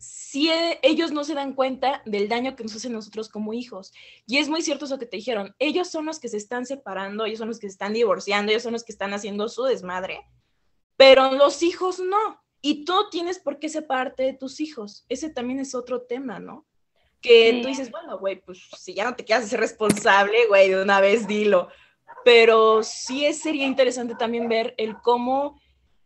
si 0.04 0.50
ellos 0.82 1.12
no 1.12 1.24
se 1.24 1.36
dan 1.36 1.54
cuenta 1.54 2.02
del 2.06 2.28
daño 2.28 2.56
que 2.56 2.64
nos 2.64 2.76
hacen 2.76 2.92
nosotros 2.92 3.30
como 3.30 3.54
hijos. 3.54 3.94
Y 4.26 4.38
es 4.38 4.50
muy 4.50 4.62
cierto 4.62 4.86
eso 4.86 4.98
que 4.98 5.06
te 5.06 5.18
dijeron, 5.18 5.56
ellos 5.60 5.90
son 5.90 6.06
los 6.06 6.20
que 6.20 6.28
se 6.28 6.38
están 6.38 6.66
separando, 6.66 7.26
ellos 7.26 7.40
son 7.40 7.50
los 7.50 7.60
que 7.60 7.68
se 7.68 7.74
están 7.74 7.94
divorciando, 7.94 8.52
ellos 8.52 8.64
son 8.64 8.74
los 8.74 8.84
que 8.84 8.92
están 8.92 9.14
haciendo 9.14 9.48
su 9.48 9.64
desmadre, 9.64 10.22
pero 10.98 11.32
los 11.34 11.62
hijos 11.62 12.00
no. 12.00 12.42
Y 12.62 12.84
tú 12.84 12.94
tienes 13.12 13.40
por 13.40 13.60
qué 13.60 13.70
separarte 13.70 14.24
de 14.24 14.34
tus 14.34 14.60
hijos. 14.60 15.06
Ese 15.08 15.30
también 15.30 15.60
es 15.60 15.76
otro 15.76 16.02
tema, 16.02 16.40
¿no? 16.40 16.66
Que 17.22 17.60
tú 17.62 17.68
dices, 17.68 17.92
bueno, 17.92 18.18
güey, 18.18 18.42
pues 18.42 18.60
si 18.78 18.94
ya 18.94 19.04
no 19.04 19.16
te 19.16 19.26
quieres 19.26 19.50
ser 19.50 19.60
responsable, 19.60 20.48
güey, 20.48 20.70
de 20.70 20.82
una 20.82 21.00
vez 21.00 21.28
dilo. 21.28 21.68
Pero 22.26 22.82
sí 22.84 23.32
sería 23.34 23.66
interesante 23.66 24.16
también 24.16 24.48
ver 24.50 24.74
el 24.78 24.98
cómo 25.02 25.60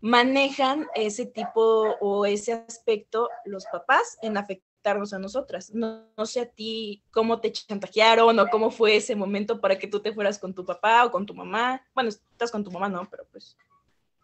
manejan 0.07 0.87
ese 0.95 1.25
tipo 1.25 1.97
o 1.99 2.25
ese 2.25 2.53
aspecto 2.53 3.29
los 3.43 3.65
papás 3.65 4.17
en 4.21 4.37
afectarnos 4.37 5.11
a 5.11 5.19
nosotras. 5.19 5.73
No, 5.73 6.05
sé 6.23 6.39
a 6.39 6.45
ti 6.45 7.03
cómo 7.11 7.41
te 7.41 7.51
chantajearon 7.51 8.39
o 8.39 8.47
cómo 8.47 8.71
fue 8.71 8.95
ese 8.95 9.17
momento 9.17 9.59
para 9.59 9.77
que 9.77 9.87
tú 9.87 9.99
te 9.99 10.13
fueras 10.13 10.39
con 10.39 10.53
tu 10.53 10.65
papá 10.65 11.03
o 11.03 11.11
con 11.11 11.25
tu 11.25 11.33
mamá. 11.33 11.81
Bueno, 11.93 12.07
estás 12.07 12.51
con 12.51 12.63
tu 12.63 12.71
mamá, 12.71 12.87
¿no? 12.87 13.05
Pero 13.11 13.25
pues... 13.33 13.57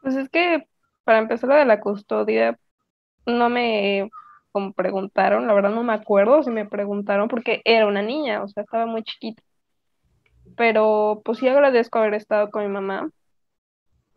Pues 0.02 0.16
es 0.16 0.30
que 0.30 0.66
para 1.04 1.20
empezar 1.20 1.50
lo 1.50 1.56
de 1.56 1.66
la 1.66 1.82
custodia, 1.82 2.58
no 3.26 3.50
me 3.50 4.10
como 4.54 4.72
preguntaron, 4.72 5.48
la 5.48 5.54
verdad 5.54 5.72
no 5.72 5.84
me 5.84 5.94
acuerdo 5.94 6.44
si 6.44 6.52
me 6.52 6.66
preguntaron 6.66 7.28
porque 7.28 7.62
era 7.66 7.88
una 7.88 8.04
niña, 8.04 8.42
o 8.42 8.48
sea, 8.48 8.64
estaba 8.64 8.86
muy 8.86 9.04
chiquita. 9.04 9.44
Pero 10.56 11.22
pues 11.26 11.40
sí 11.40 11.48
agradezco 11.50 12.00
haber 12.00 12.14
estado 12.14 12.52
con 12.52 12.64
mi 12.64 12.70
mamá 12.70 13.10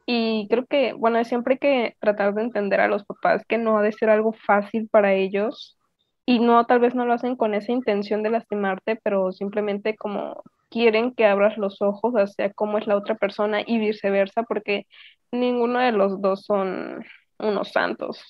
y 0.06 0.46
creo 0.48 0.66
que, 0.66 0.92
bueno, 0.94 1.22
siempre 1.24 1.54
hay 1.54 1.58
que 1.58 1.96
tratar 2.00 2.34
de 2.34 2.42
entender 2.42 2.80
a 2.80 2.88
los 2.88 3.04
papás 3.04 3.44
que 3.48 3.58
no 3.58 3.78
ha 3.78 3.82
de 3.82 3.92
ser 3.92 4.10
algo 4.10 4.32
fácil 4.32 4.88
para 4.88 5.14
ellos 5.14 5.78
y 6.26 6.40
no, 6.40 6.64
tal 6.66 6.80
vez 6.80 6.94
no 6.94 7.06
lo 7.06 7.12
hacen 7.14 7.36
con 7.36 7.54
esa 7.54 7.72
intención 7.72 8.22
de 8.22 8.30
lastimarte, 8.30 8.96
pero 9.02 9.32
simplemente 9.32 9.96
como 9.96 10.42
quieren 10.70 11.14
que 11.14 11.26
abras 11.26 11.56
los 11.58 11.80
ojos 11.82 12.14
hacia 12.14 12.52
cómo 12.52 12.78
es 12.78 12.86
la 12.86 12.96
otra 12.96 13.16
persona 13.16 13.62
y 13.66 13.78
viceversa, 13.78 14.42
porque 14.44 14.86
ninguno 15.32 15.78
de 15.80 15.92
los 15.92 16.20
dos 16.20 16.44
son 16.44 17.04
unos 17.38 17.72
santos. 17.72 18.20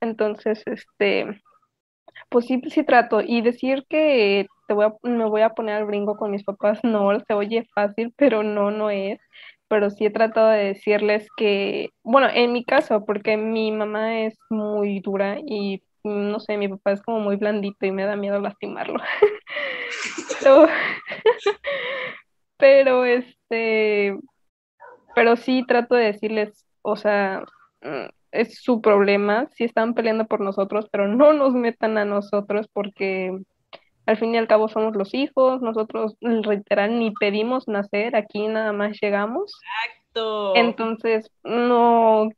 Entonces, 0.00 0.62
este, 0.66 1.40
pues 2.28 2.46
sí, 2.46 2.60
sí 2.70 2.84
trato. 2.84 3.20
Y 3.22 3.42
decir 3.42 3.84
que 3.88 4.46
te 4.68 4.74
voy 4.74 4.86
a, 4.86 4.94
me 5.02 5.24
voy 5.26 5.42
a 5.42 5.50
poner 5.50 5.76
al 5.76 5.86
brinco 5.86 6.16
con 6.16 6.30
mis 6.30 6.44
papás, 6.44 6.80
no, 6.84 7.18
se 7.20 7.34
oye 7.34 7.66
fácil, 7.74 8.12
pero 8.16 8.42
no, 8.42 8.70
no 8.70 8.90
es 8.90 9.20
pero 9.68 9.90
sí 9.90 10.06
he 10.06 10.10
tratado 10.10 10.48
de 10.48 10.64
decirles 10.64 11.28
que, 11.36 11.90
bueno, 12.02 12.28
en 12.32 12.52
mi 12.52 12.64
caso, 12.64 13.04
porque 13.04 13.36
mi 13.36 13.72
mamá 13.72 14.20
es 14.20 14.38
muy 14.50 15.00
dura 15.00 15.38
y 15.44 15.82
no 16.04 16.38
sé, 16.40 16.56
mi 16.56 16.68
papá 16.68 16.92
es 16.92 17.02
como 17.02 17.20
muy 17.20 17.36
blandito 17.36 17.84
y 17.84 17.90
me 17.90 18.04
da 18.04 18.16
miedo 18.16 18.40
lastimarlo. 18.40 19.00
pero, 22.56 23.04
este, 23.04 24.16
pero 25.14 25.36
sí 25.36 25.64
trato 25.66 25.94
de 25.94 26.04
decirles, 26.04 26.64
o 26.82 26.96
sea, 26.96 27.42
mm, 27.82 28.08
es 28.32 28.62
su 28.62 28.80
problema, 28.80 29.48
sí 29.54 29.64
están 29.64 29.94
peleando 29.94 30.26
por 30.26 30.40
nosotros, 30.40 30.88
pero 30.90 31.08
no 31.08 31.32
nos 31.32 31.54
metan 31.54 31.98
a 31.98 32.04
nosotros 32.04 32.68
porque 32.72 33.36
al 34.06 34.16
fin 34.16 34.34
y 34.34 34.38
al 34.38 34.46
cabo 34.46 34.68
somos 34.68 34.94
los 34.94 35.12
hijos, 35.14 35.60
nosotros 35.60 36.16
literal 36.20 36.98
ni 36.98 37.10
pedimos 37.10 37.66
nacer, 37.66 38.14
aquí 38.14 38.46
nada 38.46 38.72
más 38.72 38.96
llegamos. 39.02 39.52
Exacto. 39.84 40.54
Entonces, 40.54 41.30
no, 41.42 42.28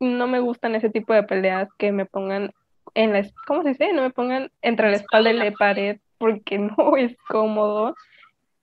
no 0.00 0.26
me 0.26 0.40
gustan 0.40 0.74
ese 0.74 0.88
tipo 0.88 1.12
de 1.12 1.22
peleas 1.22 1.68
que 1.78 1.92
me 1.92 2.06
pongan 2.06 2.52
en 2.94 3.12
la, 3.12 3.24
¿cómo 3.46 3.62
se 3.62 3.70
dice? 3.70 3.92
No 3.92 4.02
me 4.02 4.10
pongan 4.10 4.50
entre 4.62 4.90
la 4.90 4.96
espalda 4.96 5.30
y 5.30 5.34
la 5.34 5.52
pared 5.52 6.00
porque 6.18 6.58
no 6.58 6.96
es 6.96 7.14
cómodo 7.28 7.94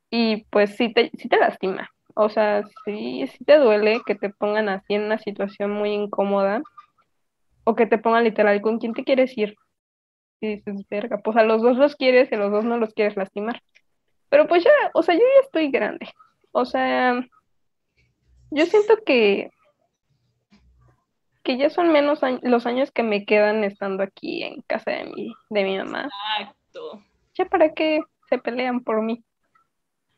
y 0.09 0.43
pues 0.49 0.75
sí 0.75 0.91
te, 0.91 1.11
sí 1.17 1.29
te 1.29 1.37
lastima. 1.37 1.91
O 2.15 2.29
sea, 2.29 2.63
sí, 2.83 3.27
sí 3.27 3.45
te 3.45 3.59
duele 3.59 4.01
que 4.03 4.15
te 4.15 4.31
pongan 4.31 4.69
así 4.69 4.95
en 4.95 5.03
una 5.03 5.19
situación 5.19 5.71
muy 5.71 5.91
incómoda 5.91 6.63
o 7.63 7.75
que 7.75 7.85
te 7.85 7.99
pongan 7.99 8.23
literal 8.23 8.59
con 8.61 8.79
quién 8.79 8.93
te 8.93 9.03
quieres 9.03 9.37
ir 9.37 9.55
y 10.39 10.56
dices, 10.56 10.88
verga, 10.89 11.17
pues 11.20 11.38
a 11.38 11.44
los 11.44 11.62
dos 11.62 11.77
los 11.77 11.96
quieres 11.96 12.32
y 12.32 12.36
a 12.36 12.38
los 12.38 12.51
dos 12.51 12.63
no 12.63 12.77
los 12.77 12.94
quieres 12.94 13.17
lastimar. 13.17 13.62
Pero 14.29 14.48
pues 14.48 14.63
ya, 14.63 14.72
o 14.94 15.03
sea, 15.03 15.15
yo 15.15 15.22
ya 15.22 15.41
estoy 15.46 15.72
grande. 15.72 16.08
O 16.51 16.65
sea, 16.65 17.25
yo 18.51 18.65
siento 18.65 18.98
que 19.06 19.51
que 21.48 21.58
ya 21.58 21.70
son 21.70 21.94
menos 21.94 22.20
los 22.41 22.65
años 22.65 22.91
que 22.91 23.03
me 23.03 23.24
quedan 23.24 23.63
estando 23.63 24.03
aquí 24.03 24.44
en 24.44 24.62
casa 24.63 24.91
de 24.91 25.06
mi, 25.06 25.34
de 25.50 25.63
mi 25.63 25.77
mamá. 25.77 26.10
Exacto. 26.41 27.01
Ya 27.36 27.46
para 27.46 27.74
qué 27.74 28.01
se 28.29 28.38
pelean 28.38 28.84
por 28.84 29.01
mí. 29.01 29.24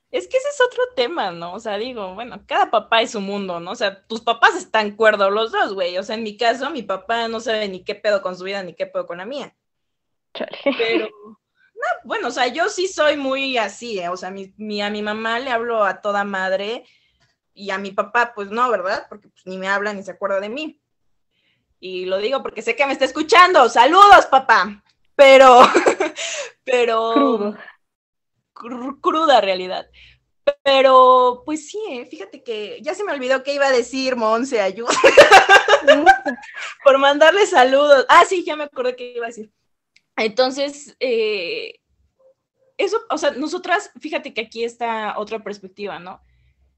Es 0.10 0.28
que 0.28 0.38
ese 0.38 0.48
es 0.50 0.60
otro 0.60 0.82
tema, 0.96 1.30
¿no? 1.30 1.54
O 1.54 1.60
sea, 1.60 1.78
digo, 1.78 2.16
bueno, 2.16 2.42
cada 2.48 2.72
papá 2.72 3.04
es 3.04 3.12
su 3.12 3.22
mundo, 3.22 3.60
¿no? 3.60 3.70
O 3.70 3.76
sea, 3.76 4.08
tus 4.08 4.22
papás 4.22 4.56
están 4.56 4.96
cuerdos 4.96 5.32
los 5.32 5.52
dos, 5.52 5.76
güey. 5.76 6.00
O 6.00 6.04
sea, 6.04 6.16
en 6.16 6.24
mi 6.24 6.36
caso, 6.36 6.72
mi 6.72 6.82
papá 6.82 7.28
no 7.28 7.40
sabe 7.40 7.70
ni 7.70 7.84
qué 7.84 7.94
pedo 7.94 8.24
con 8.24 8.36
su 8.36 8.44
vida 8.46 8.64
ni 8.64 8.74
qué 8.74 8.88
pedo 8.88 9.06
con 9.06 9.20
la 9.20 9.28
mía. 9.28 9.56
Pero, 10.34 11.10
no, 11.26 11.88
bueno, 12.04 12.28
o 12.28 12.32
sea, 12.32 12.48
yo 12.48 12.70
sí 12.70 12.88
soy 12.88 13.18
muy 13.18 13.58
así, 13.58 14.00
¿eh? 14.00 14.10
o 14.10 14.18
sea, 14.18 14.32
mi, 14.32 14.82
a 14.82 14.90
mi 14.90 15.02
mamá 15.02 15.40
le 15.40 15.52
hablo 15.52 15.84
a 15.84 16.02
toda 16.02 16.24
madre 16.24 16.86
y 17.54 17.72
a 17.72 17.78
mi 17.78 17.92
papá, 17.92 18.34
pues 18.34 18.50
no, 18.50 18.70
¿verdad? 18.70 19.06
Porque 19.10 19.28
pues, 19.30 19.46
ni 19.46 19.58
me 19.58 19.68
habla 19.68 19.94
ni 19.94 20.04
se 20.04 20.12
acuerda 20.12 20.40
de 20.40 20.50
mí. 20.50 20.82
Y 21.82 22.06
lo 22.06 22.18
digo 22.18 22.42
porque 22.42 22.62
sé 22.62 22.76
que 22.76 22.86
me 22.86 22.94
está 22.94 23.06
escuchando. 23.06 23.70
Saludos, 23.70 24.26
papá. 24.28 24.84
Pero, 25.16 25.62
pero... 26.64 27.56
cruda 28.54 29.42
realidad. 29.42 29.90
Pero, 30.64 31.44
pues 31.46 31.68
sí, 31.68 31.80
¿eh? 31.90 32.06
fíjate 32.06 32.44
que 32.44 32.80
ya 32.82 32.94
se 32.96 33.04
me 33.04 33.12
olvidó 33.12 33.44
que 33.44 33.54
iba 33.54 33.68
a 33.68 33.72
decir, 33.72 34.16
Monse, 34.16 34.62
ayuda. 34.62 34.92
Por 36.84 36.98
mandarle 36.98 37.46
saludos. 37.46 38.06
Ah, 38.10 38.26
sí, 38.26 38.44
ya 38.44 38.56
me 38.56 38.66
acordé 38.66 38.96
que 38.96 39.14
iba 39.16 39.26
a 39.26 39.30
decir. 39.30 39.52
Entonces, 40.24 40.96
eh, 41.00 41.80
eso, 42.78 42.98
o 43.10 43.18
sea, 43.18 43.32
nosotras, 43.32 43.92
fíjate 44.00 44.34
que 44.34 44.42
aquí 44.42 44.64
está 44.64 45.18
otra 45.18 45.44
perspectiva, 45.44 46.00
¿no? 46.00 46.22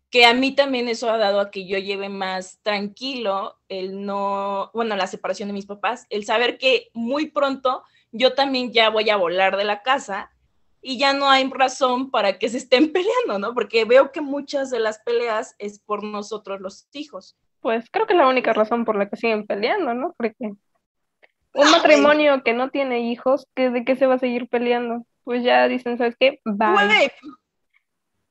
Que 0.09 0.25
a 0.25 0.33
mí 0.33 0.53
también 0.53 0.87
eso 0.87 1.09
ha 1.09 1.17
dado 1.17 1.39
a 1.39 1.51
que 1.51 1.67
yo 1.67 1.77
lleve 1.77 2.09
más 2.09 2.59
tranquilo 2.63 3.59
el 3.69 4.05
no, 4.05 4.71
bueno, 4.73 4.95
la 4.95 5.07
separación 5.07 5.47
de 5.47 5.53
mis 5.53 5.67
papás, 5.67 6.05
el 6.09 6.25
saber 6.25 6.57
que 6.57 6.89
muy 6.93 7.27
pronto 7.27 7.83
yo 8.11 8.33
también 8.33 8.73
ya 8.73 8.89
voy 8.89 9.09
a 9.09 9.15
volar 9.15 9.55
de 9.57 9.63
la 9.63 9.83
casa 9.83 10.31
y 10.81 10.97
ya 10.97 11.13
no 11.13 11.29
hay 11.29 11.47
razón 11.49 12.09
para 12.09 12.39
que 12.39 12.49
se 12.49 12.57
estén 12.57 12.91
peleando, 12.93 13.39
¿no? 13.39 13.53
Porque 13.53 13.85
veo 13.85 14.11
que 14.11 14.21
muchas 14.21 14.69
de 14.69 14.79
las 14.79 14.99
peleas 14.99 15.55
es 15.59 15.79
por 15.79 16.03
nosotros 16.03 16.59
los 16.59 16.87
hijos. 16.93 17.37
Pues 17.59 17.89
creo 17.91 18.07
que 18.07 18.13
es 18.13 18.19
la 18.19 18.27
única 18.27 18.53
razón 18.53 18.85
por 18.85 18.97
la 18.97 19.07
que 19.07 19.17
siguen 19.17 19.45
peleando, 19.45 19.93
¿no? 19.93 20.15
Porque 20.17 20.35
un 21.53 21.71
matrimonio 21.71 22.43
que 22.43 22.53
no 22.53 22.69
tiene 22.69 23.01
hijos, 23.11 23.47
¿de 23.55 23.83
qué 23.85 23.95
se 23.95 24.05
va 24.05 24.15
a 24.15 24.19
seguir 24.19 24.47
peleando? 24.47 25.05
Pues 25.23 25.43
ya 25.43 25.67
dicen, 25.67 25.97
¿sabes 25.97 26.15
qué? 26.19 26.39
Bye. 26.45 27.11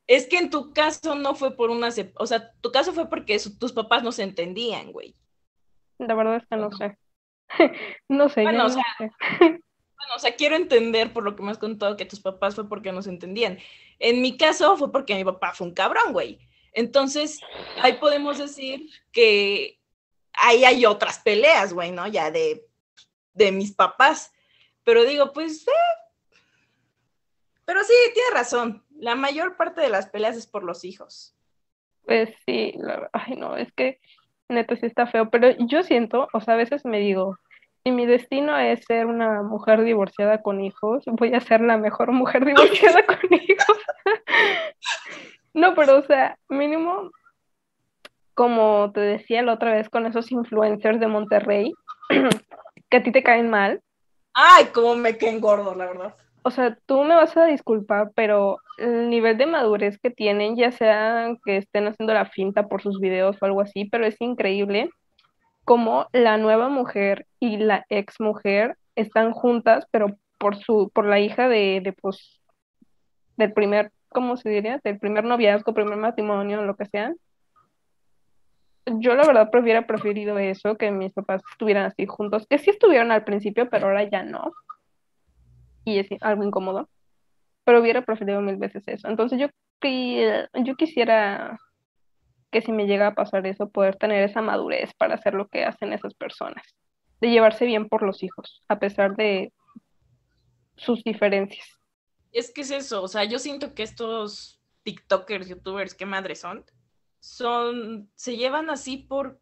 es 0.07 0.27
que 0.27 0.39
en 0.39 0.51
tu 0.51 0.73
caso 0.73 1.15
no 1.15 1.35
fue 1.35 1.57
por 1.57 1.71
una, 1.71 1.89
o 2.17 2.27
sea, 2.27 2.53
tu 2.61 2.73
caso 2.73 2.93
fue 2.93 3.09
porque 3.09 3.39
tus 3.59 3.73
papás 3.73 4.03
no 4.03 4.13
se 4.13 4.23
entendían, 4.23 4.93
güey. 4.93 5.15
La 5.99 6.15
verdad 6.15 6.37
es 6.37 6.47
que 6.47 6.57
no 6.57 6.71
sé. 6.73 6.97
no 8.09 8.29
sé, 8.29 8.43
bueno, 8.43 8.67
o 8.67 8.69
sea, 8.69 8.85
Bueno, 10.01 10.15
o 10.17 10.19
sea, 10.19 10.35
quiero 10.35 10.57
entender 10.57 11.13
por 11.13 11.25
lo 11.25 11.37
que 11.37 11.43
me 11.43 11.51
has 11.51 11.59
contado 11.59 11.99
que 11.99 12.07
tus 12.07 12.21
papás 12.21 12.55
fue 12.55 12.67
porque 12.67 12.91
no 12.91 13.03
se 13.03 13.11
entendían. 13.11 13.59
En 13.99 14.23
mi 14.23 14.39
caso 14.39 14.79
fue 14.79 14.91
porque 14.91 15.15
mi 15.15 15.25
papá 15.25 15.53
fue 15.53 15.67
un 15.67 15.75
cabrón, 15.75 16.15
güey. 16.15 16.39
Entonces, 16.73 17.39
ahí 17.83 17.95
podemos 17.95 18.39
decir 18.39 18.89
que 19.13 19.79
ahí 20.33 20.65
hay 20.65 20.87
otras 20.87 21.19
peleas, 21.19 21.75
güey, 21.75 21.93
¿no? 21.93 22.07
Ya 22.07 22.31
de 22.31 22.67
de 23.35 23.53
mis 23.53 23.73
papás. 23.73 24.33
Pero 24.85 25.05
digo, 25.05 25.33
pues, 25.33 25.67
eh. 25.67 26.37
pero 27.65 27.83
sí, 27.85 27.95
tiene 28.15 28.31
razón. 28.33 28.85
La 28.99 29.15
mayor 29.15 29.57
parte 29.57 29.81
de 29.81 29.89
las 29.89 30.09
peleas 30.09 30.37
es 30.37 30.47
por 30.47 30.63
los 30.63 30.85
hijos. 30.85 31.35
Pues 32.05 32.31
sí, 32.47 32.75
ay 33.13 33.37
no, 33.37 33.57
es 33.57 33.73
que 33.73 34.01
neto 34.49 34.75
sí 34.77 34.87
está 34.87 35.07
feo, 35.07 35.31
pero 35.31 35.51
yo 35.59 35.83
siento, 35.83 36.29
o 36.33 36.41
sea, 36.41 36.55
a 36.55 36.57
veces 36.57 36.85
me 36.85 36.99
digo, 36.99 37.39
si 37.85 37.93
mi 37.93 38.05
destino 38.07 38.59
es 38.59 38.85
ser 38.85 39.07
una 39.07 39.43
mujer 39.43 39.83
divorciada 39.85 40.43
con 40.43 40.61
hijos, 40.61 41.05
voy 41.07 41.35
a 41.35 41.41
ser 41.41 41.61
la 41.61 41.79
mejor 41.79 42.13
mujer 42.13 42.45
divorciada 42.45 43.07
con 43.07 43.17
hijos. 43.31 43.79
no, 45.55 45.75
pero 45.75 45.99
o 45.99 46.03
sea, 46.03 46.39
mínimo, 46.49 47.11
como 48.35 48.91
te 48.93 49.01
decía 49.01 49.43
la 49.43 49.55
otra 49.55 49.73
vez 49.73 49.89
con 49.89 50.07
esos 50.07 50.31
influencers 50.31 51.01
de 51.01 51.07
Monterrey, 51.07 51.73
que 52.91 52.99
a 52.99 53.03
ti 53.03 53.13
te 53.13 53.23
caen 53.23 53.49
mal. 53.49 53.81
Ay, 54.35 54.67
cómo 54.73 54.95
me 54.97 55.17
caen 55.17 55.41
gordos, 55.41 55.77
la 55.77 55.87
verdad. 55.87 56.15
O 56.43 56.51
sea, 56.51 56.77
tú 56.87 57.03
me 57.05 57.15
vas 57.15 57.37
a 57.37 57.47
disculpar, 57.47 58.13
pero 58.15 58.59
el 58.79 59.11
nivel 59.11 59.37
de 59.37 59.47
madurez 59.47 59.99
que 59.99 60.11
tienen, 60.11 60.57
ya 60.57 60.73
sea 60.73 61.35
que 61.45 61.59
estén 61.59 61.87
haciendo 61.87 62.15
la 62.15 62.27
finta 62.27 62.67
por 62.67 62.83
sus 62.83 62.99
videos 62.99 63.37
o 63.41 63.45
algo 63.45 63.61
así, 63.61 63.85
pero 63.85 64.07
es 64.07 64.17
increíble 64.21 64.91
cómo 65.65 66.07
la 66.13 66.39
nueva 66.39 66.69
mujer 66.69 67.27
y 67.39 67.59
la 67.59 67.85
ex 67.91 68.21
mujer 68.21 68.77
están 68.97 69.33
juntas, 69.33 69.87
pero 69.91 70.17
por 70.39 70.57
su, 70.57 70.91
por 70.95 71.05
la 71.05 71.21
hija 71.21 71.49
de, 71.49 71.81
de 71.85 71.93
pues, 71.93 72.41
del 73.37 73.53
primer, 73.53 73.93
¿cómo 74.09 74.37
se 74.37 74.49
diría? 74.49 74.81
Del 74.83 74.99
primer 74.99 75.25
noviazgo, 75.25 75.75
primer 75.75 75.97
matrimonio, 75.97 76.63
lo 76.63 76.77
que 76.77 76.87
sea. 76.87 77.13
Yo 78.99 79.15
la 79.15 79.27
verdad 79.27 79.51
prefiero 79.51 79.87
preferido 79.87 80.39
eso, 80.39 80.77
que 80.77 80.91
mis 80.91 81.13
papás 81.13 81.43
estuvieran 81.53 81.87
así 81.87 82.07
juntos, 82.07 82.47
que 82.49 82.59
sí 82.59 82.71
estuvieron 82.71 83.13
al 83.13 83.25
principio, 83.25 83.69
pero 83.71 83.87
ahora 83.87 84.09
ya 84.09 84.23
no. 84.23 84.53
Y 85.85 85.99
es 85.99 86.09
algo 86.21 86.45
incómodo. 86.45 86.89
Pero 87.65 87.81
hubiera 87.81 88.03
preferido 88.03 88.41
mil 88.41 88.57
veces 88.57 88.83
eso. 88.87 89.09
Entonces 89.09 89.39
yo, 89.39 89.47
yo 89.83 90.77
quisiera 90.77 91.59
que 92.51 92.63
si 92.63 92.73
me 92.73 92.87
llega 92.87 93.09
a 93.09 93.15
pasar 93.15 93.47
eso, 93.47 93.71
poder 93.71 93.97
tener 93.97 94.25
esa 94.25 94.43
madurez 94.43 94.93
para 94.95 95.15
hacer 95.15 95.35
lo 95.35 95.49
que 95.49 95.65
hacen 95.65 95.93
esas 95.93 96.15
personas, 96.15 96.65
de 97.21 97.31
llevarse 97.31 97.65
bien 97.65 97.89
por 97.89 98.03
los 98.03 98.23
hijos, 98.23 98.63
a 98.69 98.79
pesar 98.79 99.15
de 99.17 99.53
sus 100.77 101.05
diferencias. 101.05 101.79
Es 102.33 102.53
que 102.53 102.63
es 102.63 102.71
eso, 102.71 103.03
o 103.03 103.09
sea, 103.09 103.25
yo 103.25 103.39
siento 103.39 103.75
que 103.75 103.83
estos 103.83 104.61
TikTokers, 104.83 105.49
YouTubers, 105.49 105.95
qué 105.95 106.07
madre 106.07 106.35
son, 106.35 106.65
son, 107.21 108.11
se 108.15 108.37
llevan 108.37 108.71
así 108.71 108.97
por, 108.97 109.41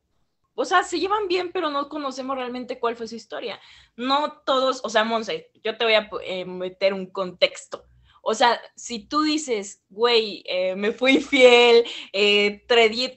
o 0.54 0.64
sea, 0.64 0.82
se 0.82 0.98
llevan 0.98 1.28
bien, 1.28 1.52
pero 1.52 1.70
no 1.70 1.88
conocemos 1.88 2.36
realmente 2.36 2.78
cuál 2.78 2.96
fue 2.96 3.08
su 3.08 3.14
historia. 3.14 3.60
No 3.96 4.42
todos, 4.44 4.80
o 4.84 4.90
sea, 4.90 5.04
Monse, 5.04 5.50
yo 5.62 5.76
te 5.76 5.84
voy 5.84 5.94
a 5.94 6.10
eh, 6.24 6.44
meter 6.44 6.92
un 6.94 7.06
contexto. 7.06 7.84
O 8.22 8.34
sea, 8.34 8.60
si 8.74 9.06
tú 9.06 9.22
dices, 9.22 9.82
güey, 9.88 10.42
eh, 10.46 10.74
me 10.76 10.92
fui 10.92 11.20
fiel, 11.20 11.84
eh, 12.12 12.64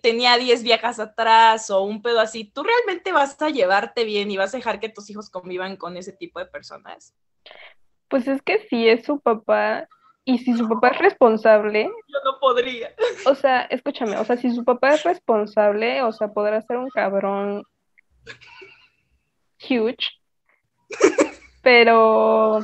tenía 0.02 0.38
10 0.38 0.64
viejas 0.64 1.00
atrás 1.00 1.70
o 1.70 1.82
un 1.82 2.02
pedo 2.02 2.20
así, 2.20 2.46
¿tú 2.46 2.64
realmente 2.64 3.12
vas 3.12 3.42
a 3.42 3.50
llevarte 3.50 4.04
bien 4.04 4.32
y 4.32 4.38
vas 4.38 4.54
a 4.54 4.58
dejar 4.58 4.80
que 4.80 4.90
tus 4.90 5.10
hijos 5.10 5.30
convivan 5.30 5.76
con 5.78 5.98
ese 5.98 6.14
tipo 6.14 6.40
de 6.40 6.46
personas? 6.46 7.14
Pues 8.08 8.28
es 8.28 8.42
que 8.42 8.68
si 8.70 8.88
es 8.88 9.04
su 9.04 9.20
papá 9.20 9.90
y 10.26 10.38
si 10.40 10.56
su 10.56 10.68
papá 10.68 10.90
es 10.90 11.00
responsable. 11.00 11.84
Yo 12.08 12.18
no 12.24 12.40
podría. 12.40 12.94
O 13.26 13.36
sea, 13.36 13.62
escúchame, 13.62 14.18
o 14.18 14.26
sea, 14.26 14.38
si 14.38 14.54
su 14.54 14.64
papá 14.64 14.94
es 14.94 15.04
responsable, 15.04 16.02
o 16.04 16.12
sea, 16.12 16.30
podrá 16.30 16.62
ser 16.62 16.78
un 16.78 16.90
cabrón 16.90 17.64
huge, 19.60 20.10
pero 21.62 22.60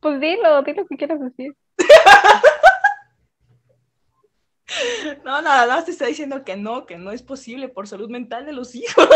Pues 0.00 0.20
dilo, 0.20 0.62
dilo 0.62 0.82
lo 0.82 0.88
que 0.88 0.96
quieras 0.96 1.20
decir. 1.20 1.56
No, 5.24 5.42
nada 5.42 5.66
más 5.66 5.84
te 5.84 5.90
está 5.90 6.06
diciendo 6.06 6.44
que 6.44 6.56
no, 6.56 6.86
que 6.86 6.96
no 6.96 7.10
es 7.10 7.22
posible 7.22 7.68
por 7.68 7.86
salud 7.86 8.08
mental 8.08 8.46
de 8.46 8.52
los 8.52 8.74
hijos. 8.74 9.06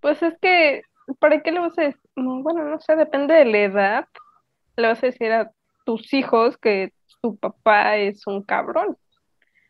Pues 0.00 0.20
es 0.22 0.34
que, 0.40 0.82
¿para 1.18 1.42
qué 1.42 1.52
le 1.52 1.60
vas 1.60 1.78
a 1.78 1.82
decir? 1.82 2.00
Bueno, 2.14 2.64
no 2.64 2.80
sé, 2.80 2.96
depende 2.96 3.34
de 3.34 3.44
la 3.44 3.58
edad. 3.58 4.08
Le 4.76 4.88
vas 4.88 5.02
a 5.02 5.06
decir 5.06 5.32
a 5.32 5.50
tus 5.84 6.12
hijos 6.12 6.56
que 6.58 6.92
tu 7.22 7.36
papá 7.36 7.96
es 7.96 8.26
un 8.26 8.42
cabrón. 8.42 8.96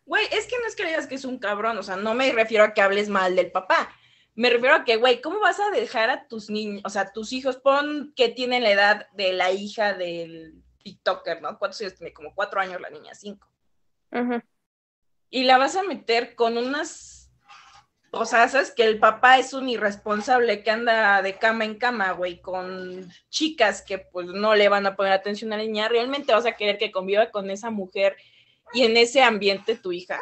Güey, 0.06 0.24
es 0.32 0.46
que 0.46 0.58
no 0.58 0.66
es 0.66 0.74
que 0.74 0.84
digas 0.84 1.06
que 1.06 1.14
es 1.14 1.24
un 1.24 1.38
cabrón, 1.38 1.78
o 1.78 1.82
sea, 1.82 1.96
no 1.96 2.14
me 2.14 2.32
refiero 2.32 2.64
a 2.64 2.74
que 2.74 2.82
hables 2.82 3.08
mal 3.08 3.36
del 3.36 3.52
papá. 3.52 3.92
Me 4.34 4.50
refiero 4.50 4.74
a 4.74 4.84
que, 4.84 4.96
güey, 4.96 5.20
¿cómo 5.20 5.40
vas 5.40 5.60
a 5.60 5.70
dejar 5.70 6.10
a 6.10 6.26
tus 6.26 6.50
niños, 6.50 6.82
o 6.84 6.88
sea, 6.88 7.12
tus 7.12 7.32
hijos, 7.32 7.58
pon 7.58 8.12
que 8.16 8.28
tienen 8.28 8.62
la 8.62 8.70
edad 8.70 9.06
de 9.12 9.32
la 9.32 9.50
hija 9.50 9.94
del 9.94 10.62
TikToker, 10.82 11.42
¿no? 11.42 11.58
¿Cuántos 11.58 11.80
años 11.80 11.94
tiene? 11.94 12.12
Como 12.12 12.34
cuatro 12.34 12.60
años 12.60 12.80
la 12.80 12.90
niña, 12.90 13.14
cinco. 13.14 13.48
Y 15.28 15.44
la 15.44 15.58
vas 15.58 15.76
a 15.76 15.82
meter 15.82 16.34
con 16.34 16.58
unas 16.58 17.19
cosas, 18.10 18.72
que 18.74 18.84
el 18.84 18.98
papá 18.98 19.38
es 19.38 19.52
un 19.52 19.68
irresponsable 19.68 20.62
que 20.62 20.70
anda 20.70 21.22
de 21.22 21.34
cama 21.34 21.64
en 21.64 21.76
cama, 21.76 22.12
güey, 22.12 22.40
con 22.40 23.08
chicas 23.28 23.82
que 23.82 23.98
pues 23.98 24.26
no 24.26 24.54
le 24.54 24.68
van 24.68 24.86
a 24.86 24.96
poner 24.96 25.12
atención 25.12 25.52
a 25.52 25.56
la 25.56 25.62
niña. 25.62 25.88
¿Realmente 25.88 26.32
vas 26.32 26.46
a 26.46 26.52
querer 26.52 26.78
que 26.78 26.90
conviva 26.90 27.30
con 27.30 27.50
esa 27.50 27.70
mujer 27.70 28.16
y 28.72 28.84
en 28.84 28.96
ese 28.96 29.22
ambiente 29.22 29.76
tu 29.76 29.92
hija? 29.92 30.18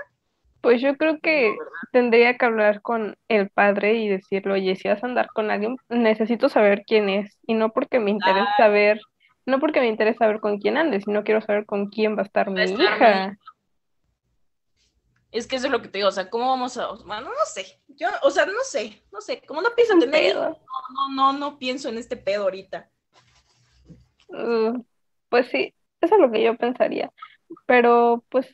Pues 0.61 0.83
yo 0.83 0.97
creo 0.97 1.19
que 1.21 1.55
tendría 1.93 2.37
que 2.37 2.45
hablar 2.45 2.83
con 2.83 3.17
el 3.29 3.49
padre 3.49 3.95
y 3.95 4.09
decirle, 4.09 4.55
oye, 4.55 4.77
si 4.77 4.89
vas 4.89 5.03
a 5.03 5.07
andar 5.07 5.29
con 5.29 5.51
alguien, 5.51 5.77
necesito 5.89 6.49
saber 6.49 6.83
quién 6.87 7.09
es. 7.09 7.39
Y 7.47 7.55
no 7.55 7.73
porque 7.73 8.01
me 8.01 8.11
interesa 8.11 8.51
saber, 8.57 9.01
no 9.47 9.61
porque 9.61 9.81
me 9.81 9.87
interesa 9.87 10.19
saber 10.19 10.41
con 10.41 10.59
quién 10.59 10.77
andes, 10.77 11.05
sino 11.05 11.23
quiero 11.23 11.41
saber 11.41 11.65
con 11.65 11.89
quién 11.89 12.17
va 12.17 12.23
a 12.23 12.27
estar 12.27 12.51
mi 12.51 12.63
hija. 12.63 13.37
Es 15.31 15.47
que 15.47 15.57
eso 15.57 15.67
es 15.67 15.73
lo 15.73 15.83
que 15.83 15.89
te 15.89 15.99
digo, 15.99 16.09
o 16.09 16.13
sea, 16.13 16.31
¿cómo 16.31 16.49
vamos 16.49 16.79
a, 16.79 16.89
bueno, 17.05 17.29
no 17.29 17.45
sé, 17.45 17.67
yo, 17.89 18.09
o 18.23 18.31
sea, 18.31 18.47
no 18.47 18.63
sé, 18.65 19.03
no 19.13 19.21
sé, 19.21 19.43
como 19.47 19.61
no 19.61 19.71
pienso 19.75 19.93
en 19.93 20.01
tener, 20.01 20.35
no, 20.37 20.49
no, 20.51 21.15
no, 21.15 21.33
no 21.35 21.59
pienso 21.59 21.91
en 21.91 21.99
este 21.99 22.17
pedo 22.17 22.45
ahorita. 22.45 22.89
Uh, 24.29 24.83
pues 25.29 25.49
sí, 25.49 25.75
eso 26.01 26.15
es 26.15 26.21
lo 26.21 26.31
que 26.31 26.43
yo 26.43 26.57
pensaría, 26.57 27.13
pero 27.67 28.25
pues 28.31 28.47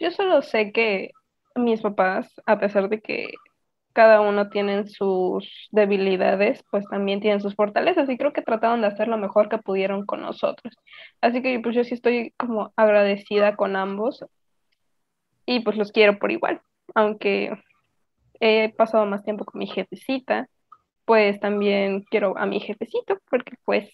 yo 0.00 0.10
solo 0.10 0.42
sé 0.42 0.72
que 0.72 1.12
mis 1.54 1.80
papás, 1.80 2.28
a 2.46 2.58
pesar 2.58 2.88
de 2.88 3.00
que 3.00 3.28
cada 3.92 4.20
uno 4.20 4.48
tiene 4.50 4.86
sus 4.88 5.68
debilidades, 5.72 6.64
pues 6.70 6.86
también 6.88 7.20
tienen 7.20 7.40
sus 7.40 7.54
fortalezas 7.54 8.08
y 8.08 8.16
creo 8.16 8.32
que 8.32 8.42
trataron 8.42 8.80
de 8.80 8.86
hacer 8.86 9.08
lo 9.08 9.18
mejor 9.18 9.48
que 9.48 9.58
pudieron 9.58 10.06
con 10.06 10.22
nosotros. 10.22 10.74
Así 11.20 11.42
que 11.42 11.58
pues 11.60 11.74
yo 11.74 11.84
sí 11.84 11.94
estoy 11.94 12.32
como 12.38 12.72
agradecida 12.76 13.56
con 13.56 13.76
ambos 13.76 14.24
y 15.50 15.58
pues 15.58 15.76
los 15.76 15.90
quiero 15.90 16.16
por 16.16 16.30
igual, 16.30 16.62
aunque 16.94 17.50
he 18.38 18.72
pasado 18.72 19.04
más 19.04 19.24
tiempo 19.24 19.44
con 19.44 19.58
mi 19.58 19.66
jefecita, 19.66 20.48
pues 21.04 21.40
también 21.40 22.04
quiero 22.04 22.38
a 22.38 22.46
mi 22.46 22.60
jefecito 22.60 23.18
porque 23.28 23.56
pues 23.64 23.90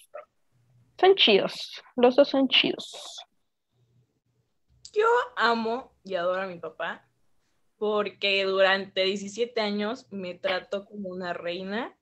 son 1.00 1.14
chidos, 1.14 1.82
los 1.96 2.14
dos 2.14 2.28
son 2.28 2.48
chidos. 2.48 3.16
Yo 4.92 5.06
amo 5.34 5.94
y 6.04 6.16
adoro 6.16 6.42
a 6.42 6.46
mi 6.46 6.58
papá 6.58 7.08
porque 7.78 8.44
durante 8.44 9.04
17 9.04 9.58
años 9.58 10.06
me 10.10 10.34
trató 10.34 10.84
como 10.84 11.08
una 11.08 11.32
reina. 11.32 11.96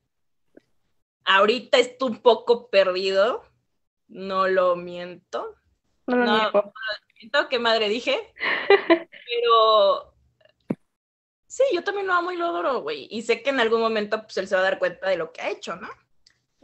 Ahorita 1.24 1.78
estoy 1.78 2.10
un 2.10 2.22
poco 2.22 2.70
perdido, 2.70 3.44
no 4.08 4.48
lo 4.48 4.74
miento. 4.74 5.54
No 6.08 6.16
lo 6.16 6.72
qué 7.50 7.58
madre 7.58 7.88
dije. 7.88 8.32
Pero 8.88 10.14
sí, 11.46 11.62
yo 11.72 11.84
también 11.84 12.06
lo 12.06 12.14
amo 12.14 12.32
y 12.32 12.36
lo 12.36 12.46
adoro, 12.46 12.80
güey. 12.80 13.08
Y 13.10 13.22
sé 13.22 13.42
que 13.42 13.50
en 13.50 13.60
algún 13.60 13.80
momento 13.80 14.22
pues 14.22 14.36
él 14.38 14.48
se 14.48 14.54
va 14.54 14.60
a 14.60 14.64
dar 14.64 14.78
cuenta 14.78 15.08
de 15.08 15.16
lo 15.16 15.32
que 15.32 15.42
ha 15.42 15.50
hecho, 15.50 15.76
¿no? 15.76 15.88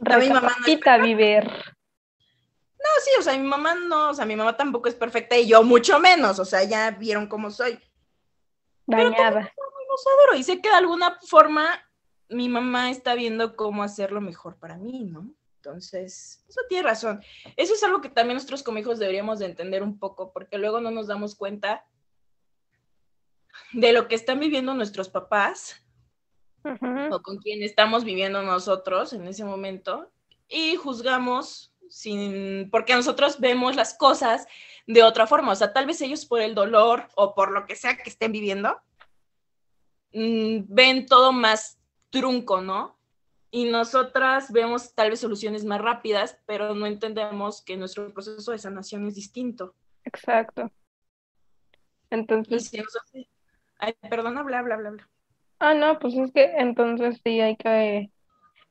A 0.05 0.17
mi 0.17 0.29
mamá 0.29 0.55
no 0.59 1.03
Viver. 1.03 1.45
No, 1.45 2.89
sí, 3.03 3.11
o 3.19 3.21
sea, 3.21 3.37
mi 3.37 3.47
mamá 3.47 3.75
no, 3.75 4.09
o 4.09 4.13
sea, 4.13 4.25
mi 4.25 4.35
mamá 4.35 4.57
tampoco 4.57 4.89
es 4.89 4.95
perfecta 4.95 5.37
y 5.37 5.47
yo 5.47 5.61
mucho 5.61 5.99
menos, 5.99 6.39
o 6.39 6.45
sea, 6.45 6.63
ya 6.63 6.89
vieron 6.91 7.27
cómo 7.27 7.51
soy. 7.51 7.79
Dañada. 8.87 9.53
Pero 9.55 10.39
y 10.39 10.43
sé 10.43 10.61
que 10.61 10.69
de 10.69 10.75
alguna 10.75 11.19
forma 11.27 11.67
mi 12.29 12.49
mamá 12.49 12.89
está 12.89 13.13
viendo 13.13 13.55
cómo 13.55 13.83
hacerlo 13.83 14.21
mejor 14.21 14.57
para 14.57 14.77
mí, 14.77 15.03
¿no? 15.03 15.29
Entonces, 15.63 16.43
eso 16.49 16.61
tiene 16.67 16.87
razón. 16.87 17.21
Eso 17.55 17.75
es 17.75 17.83
algo 17.83 18.01
que 18.01 18.09
también 18.09 18.33
nosotros 18.33 18.63
como 18.63 18.79
hijos 18.79 18.97
deberíamos 18.97 19.37
de 19.37 19.45
entender 19.45 19.83
un 19.83 19.99
poco, 19.99 20.33
porque 20.33 20.57
luego 20.57 20.81
no 20.81 20.89
nos 20.89 21.05
damos 21.05 21.35
cuenta 21.35 21.85
de 23.71 23.93
lo 23.93 24.07
que 24.07 24.15
están 24.15 24.39
viviendo 24.39 24.73
nuestros 24.73 25.09
papás 25.09 25.85
o 27.11 27.21
con 27.21 27.37
quien 27.37 27.61
estamos 27.61 28.03
viviendo 28.03 28.41
nosotros 28.41 29.13
en 29.13 29.27
ese 29.27 29.45
momento 29.45 30.09
y 30.47 30.77
juzgamos 30.77 31.75
sin, 31.87 32.69
porque 32.71 32.95
nosotros 32.95 33.39
vemos 33.39 33.75
las 33.75 33.93
cosas 33.93 34.47
de 34.87 35.03
otra 35.03 35.27
forma. 35.27 35.51
O 35.51 35.55
sea, 35.55 35.73
tal 35.73 35.85
vez 35.85 36.01
ellos 36.01 36.25
por 36.25 36.41
el 36.41 36.55
dolor 36.55 37.07
o 37.15 37.35
por 37.35 37.51
lo 37.51 37.67
que 37.67 37.75
sea 37.75 37.97
que 37.97 38.09
estén 38.09 38.31
viviendo, 38.31 38.81
mm, 40.11 40.61
ven 40.69 41.05
todo 41.05 41.31
más 41.31 41.77
trunco, 42.09 42.61
¿no? 42.61 42.99
Y 43.51 43.65
nosotras 43.65 44.51
vemos 44.51 44.95
tal 44.95 45.09
vez 45.09 45.19
soluciones 45.19 45.65
más 45.65 45.81
rápidas, 45.81 46.39
pero 46.45 46.73
no 46.73 46.85
entendemos 46.85 47.61
que 47.61 47.77
nuestro 47.77 48.11
proceso 48.13 48.51
de 48.51 48.57
sanación 48.57 49.05
es 49.07 49.15
distinto. 49.15 49.75
Exacto. 50.05 50.71
Entonces. 52.09 52.71
Ay, 53.77 53.93
perdona, 54.09 54.43
bla, 54.43 54.61
bla, 54.61 54.77
bla, 54.77 54.91
bla. 54.91 55.09
Ah, 55.59 55.73
no, 55.73 55.99
pues 55.99 56.15
es 56.15 56.31
que 56.31 56.43
entonces 56.57 57.19
sí 57.23 57.39
hay 57.39 57.55
que 57.57 58.09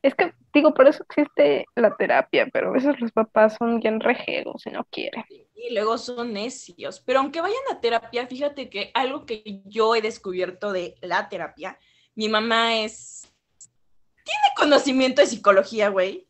es 0.01 0.15
que, 0.15 0.33
digo, 0.53 0.73
por 0.73 0.87
eso 0.87 1.03
existe 1.03 1.65
la 1.75 1.95
terapia, 1.95 2.47
pero 2.51 2.69
a 2.69 2.71
veces 2.71 2.99
los 2.99 3.11
papás 3.11 3.55
son 3.57 3.79
bien 3.79 3.99
rejedos 3.99 4.65
y 4.65 4.71
no 4.71 4.83
quieren. 4.85 5.23
Y 5.29 5.73
luego 5.73 5.97
son 5.97 6.33
necios. 6.33 6.99
Pero 7.01 7.19
aunque 7.19 7.41
vayan 7.41 7.61
a 7.71 7.79
terapia, 7.79 8.25
fíjate 8.25 8.69
que 8.69 8.91
algo 8.95 9.25
que 9.25 9.61
yo 9.65 9.93
he 9.95 10.01
descubierto 10.01 10.71
de 10.71 10.95
la 11.01 11.29
terapia, 11.29 11.77
mi 12.15 12.29
mamá 12.29 12.77
es. 12.79 13.30
Tiene 14.23 14.47
conocimiento 14.55 15.21
de 15.21 15.27
psicología, 15.27 15.89
güey. 15.89 16.27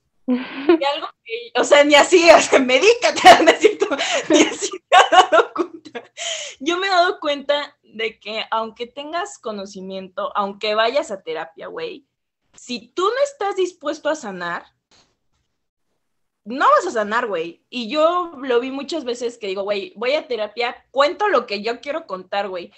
O 1.56 1.64
sea, 1.64 1.84
ni 1.84 1.96
así, 1.96 2.28
medícate, 2.66 3.22
ni 4.30 4.42
así 4.42 4.72
dado 5.12 5.54
cuenta. 5.54 6.04
Yo 6.60 6.78
me 6.78 6.88
he 6.88 6.90
dado 6.90 7.20
cuenta 7.20 7.78
de 7.84 8.20
que 8.20 8.46
aunque 8.52 8.88
tengas 8.88 9.38
conocimiento, 9.38 10.32
aunque 10.36 10.76
vayas 10.76 11.12
a 11.12 11.22
terapia, 11.22 11.68
güey, 11.68 12.06
si 12.54 12.88
tú 12.90 13.04
no 13.04 13.24
estás 13.24 13.56
dispuesto 13.56 14.10
a 14.10 14.16
sanar, 14.16 14.66
no 16.44 16.66
vas 16.66 16.88
a 16.88 16.92
sanar, 16.92 17.28
güey. 17.28 17.64
Y 17.70 17.90
yo 17.90 18.34
lo 18.42 18.60
vi 18.60 18.72
muchas 18.72 19.04
veces 19.04 19.38
que 19.38 19.48
digo, 19.48 19.64
güey, 19.64 19.94
voy 19.96 20.14
a 20.14 20.28
terapia, 20.28 20.86
cuento 20.92 21.28
lo 21.28 21.46
que 21.46 21.62
yo 21.62 21.82
quiero 21.82 22.08
contar, 22.08 22.50
güey. 22.50 22.72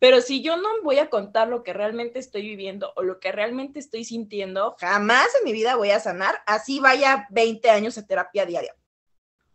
Pero 0.00 0.22
si 0.22 0.42
yo 0.42 0.56
no 0.56 0.68
voy 0.82 0.98
a 0.98 1.10
contar 1.10 1.48
lo 1.48 1.62
que 1.62 1.74
realmente 1.74 2.18
estoy 2.18 2.40
viviendo 2.40 2.92
o 2.96 3.02
lo 3.02 3.20
que 3.20 3.32
realmente 3.32 3.78
estoy 3.78 4.04
sintiendo, 4.04 4.74
jamás 4.80 5.28
en 5.38 5.44
mi 5.44 5.52
vida 5.52 5.76
voy 5.76 5.90
a 5.90 6.00
sanar, 6.00 6.42
así 6.46 6.80
vaya 6.80 7.26
20 7.30 7.68
años 7.68 7.94
de 7.94 8.02
terapia 8.02 8.46
diaria. 8.46 8.74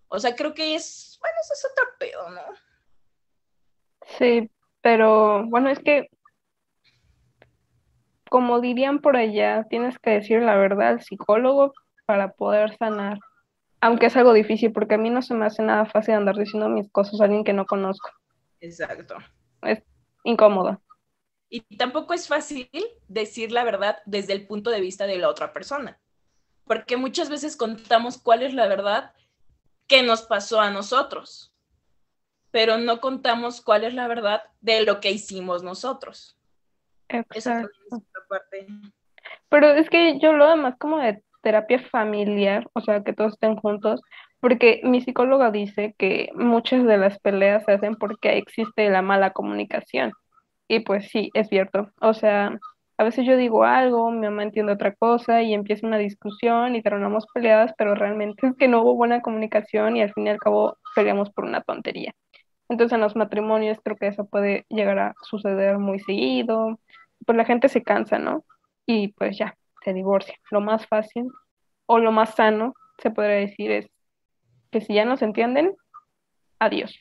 O 0.08 0.19
sea, 0.19 0.36
creo 0.36 0.53
que 0.53 0.75
es, 0.75 1.17
bueno, 1.19 1.36
eso 1.41 1.53
es 1.55 1.67
otro 1.71 1.84
pedo, 1.97 2.29
¿no? 2.29 2.41
Sí, 4.19 4.51
pero 4.81 5.45
bueno, 5.47 5.69
es 5.71 5.79
que, 5.79 6.10
como 8.29 8.62
dirían 8.62 8.99
por 8.99 9.17
allá, 9.17 9.65
tienes 9.67 9.97
que 9.97 10.12
decir 10.12 10.43
la 10.43 10.55
verdad 10.58 10.89
al 10.89 11.01
psicólogo 11.01 11.73
para 12.05 12.34
poder 12.34 12.77
sanar. 12.77 13.17
Aunque 13.81 14.05
es 14.05 14.15
algo 14.15 14.31
difícil, 14.31 14.71
porque 14.71 14.93
a 14.93 14.99
mí 14.99 15.10
no 15.10 15.23
se 15.23 15.34
me 15.34 15.47
hace 15.47 15.63
nada 15.63 15.88
fácil 15.88 16.13
andar 16.13 16.38
diciendo 16.38 16.69
mis 16.69 16.88
cosas 16.91 17.19
a 17.19 17.23
alguien 17.23 17.43
que 17.43 17.53
no 17.53 17.65
conozco. 17.65 18.12
Exacto. 18.62 19.15
Es 19.63 19.81
incómodo. 20.25 20.81
Y 21.49 21.61
tampoco 21.77 22.13
es 22.13 22.27
fácil 22.27 22.69
decir 23.07 23.51
la 23.51 23.63
verdad 23.63 23.99
desde 24.05 24.33
el 24.33 24.45
punto 24.45 24.69
de 24.71 24.81
vista 24.81 25.07
de 25.07 25.17
la 25.17 25.29
otra 25.29 25.53
persona, 25.53 25.99
porque 26.65 26.97
muchas 26.97 27.29
veces 27.29 27.55
contamos 27.55 28.17
cuál 28.17 28.43
es 28.43 28.53
la 28.53 28.67
verdad 28.67 29.13
que 29.88 30.03
nos 30.03 30.23
pasó 30.23 30.59
a 30.59 30.71
nosotros, 30.71 31.53
pero 32.51 32.77
no 32.77 32.99
contamos 32.99 33.61
cuál 33.61 33.83
es 33.83 33.93
la 33.93 34.07
verdad 34.07 34.41
de 34.61 34.83
lo 34.83 34.99
que 34.99 35.11
hicimos 35.11 35.63
nosotros. 35.63 36.38
Exacto. 37.07 37.69
Pero 39.49 39.67
es 39.73 39.89
que 39.89 40.19
yo 40.19 40.33
lo 40.33 40.49
demás 40.49 40.75
como 40.79 40.97
de 40.97 41.23
terapia 41.41 41.79
familiar, 41.89 42.67
o 42.73 42.81
sea, 42.81 43.03
que 43.03 43.13
todos 43.13 43.33
estén 43.33 43.55
juntos, 43.55 44.01
porque 44.45 44.79
mi 44.84 45.01
psicóloga 45.01 45.49
dice 45.49 45.95
que 45.97 46.29
muchas 46.36 46.86
de 46.86 46.99
las 46.99 47.17
peleas 47.17 47.63
se 47.65 47.71
hacen 47.71 47.95
porque 47.95 48.38
existe 48.38 48.88
la 48.91 49.01
mala 49.01 49.31
comunicación. 49.31 50.12
Y 50.67 50.81
pues 50.81 51.10
sí, 51.10 51.31
es 51.34 51.49
cierto. 51.49 51.89
O 51.99 52.13
sea, 52.13 52.60
a 52.99 53.03
veces 53.03 53.25
yo 53.25 53.38
digo 53.38 53.63
algo, 53.63 54.12
mi 54.12 54.27
mamá 54.27 54.43
entiende 54.43 54.73
otra 54.73 54.93
cosa 54.93 55.41
y 55.41 55.55
empieza 55.55 55.88
una 55.88 55.97
discusión 55.97 56.75
y 56.75 56.84
terminamos 56.84 57.25
peleadas, 57.34 57.73
pero 57.75 57.95
realmente 57.95 58.45
es 58.45 58.55
que 58.55 58.67
no 58.67 58.84
hubo 58.84 58.93
buena 58.93 59.23
comunicación 59.23 59.97
y 59.97 60.03
al 60.03 60.13
fin 60.13 60.27
y 60.27 60.29
al 60.29 60.38
cabo 60.38 60.77
peleamos 60.93 61.31
por 61.31 61.45
una 61.45 61.62
tontería. 61.62 62.13
Entonces 62.69 62.93
en 62.93 63.01
los 63.01 63.15
matrimonios 63.15 63.79
creo 63.84 63.97
que 63.97 64.10
eso 64.10 64.27
puede 64.27 64.67
llegar 64.69 64.99
a 64.99 65.15
suceder 65.23 65.79
muy 65.79 65.97
seguido, 66.01 66.79
pues 67.25 67.36
la 67.36 67.45
gente 67.45 67.67
se 67.67 67.81
cansa, 67.81 68.19
¿no? 68.19 68.45
Y 68.86 69.08
pues 69.08 69.39
ya, 69.39 69.58
se 69.84 69.91
divorcia. 69.91 70.36
Lo 70.51 70.62
más 70.62 70.86
fácil 70.86 71.29
o 71.88 71.97
lo 71.97 72.12
más 72.12 72.36
sano, 72.36 72.75
se 72.99 73.10
podría 73.10 73.38
decir, 73.38 73.71
es 73.71 73.89
que 74.75 74.81
si 74.81 74.93
ya 74.93 75.05
no 75.05 75.15
se 75.15 75.23
entienden, 75.23 75.77
adiós. 76.59 76.99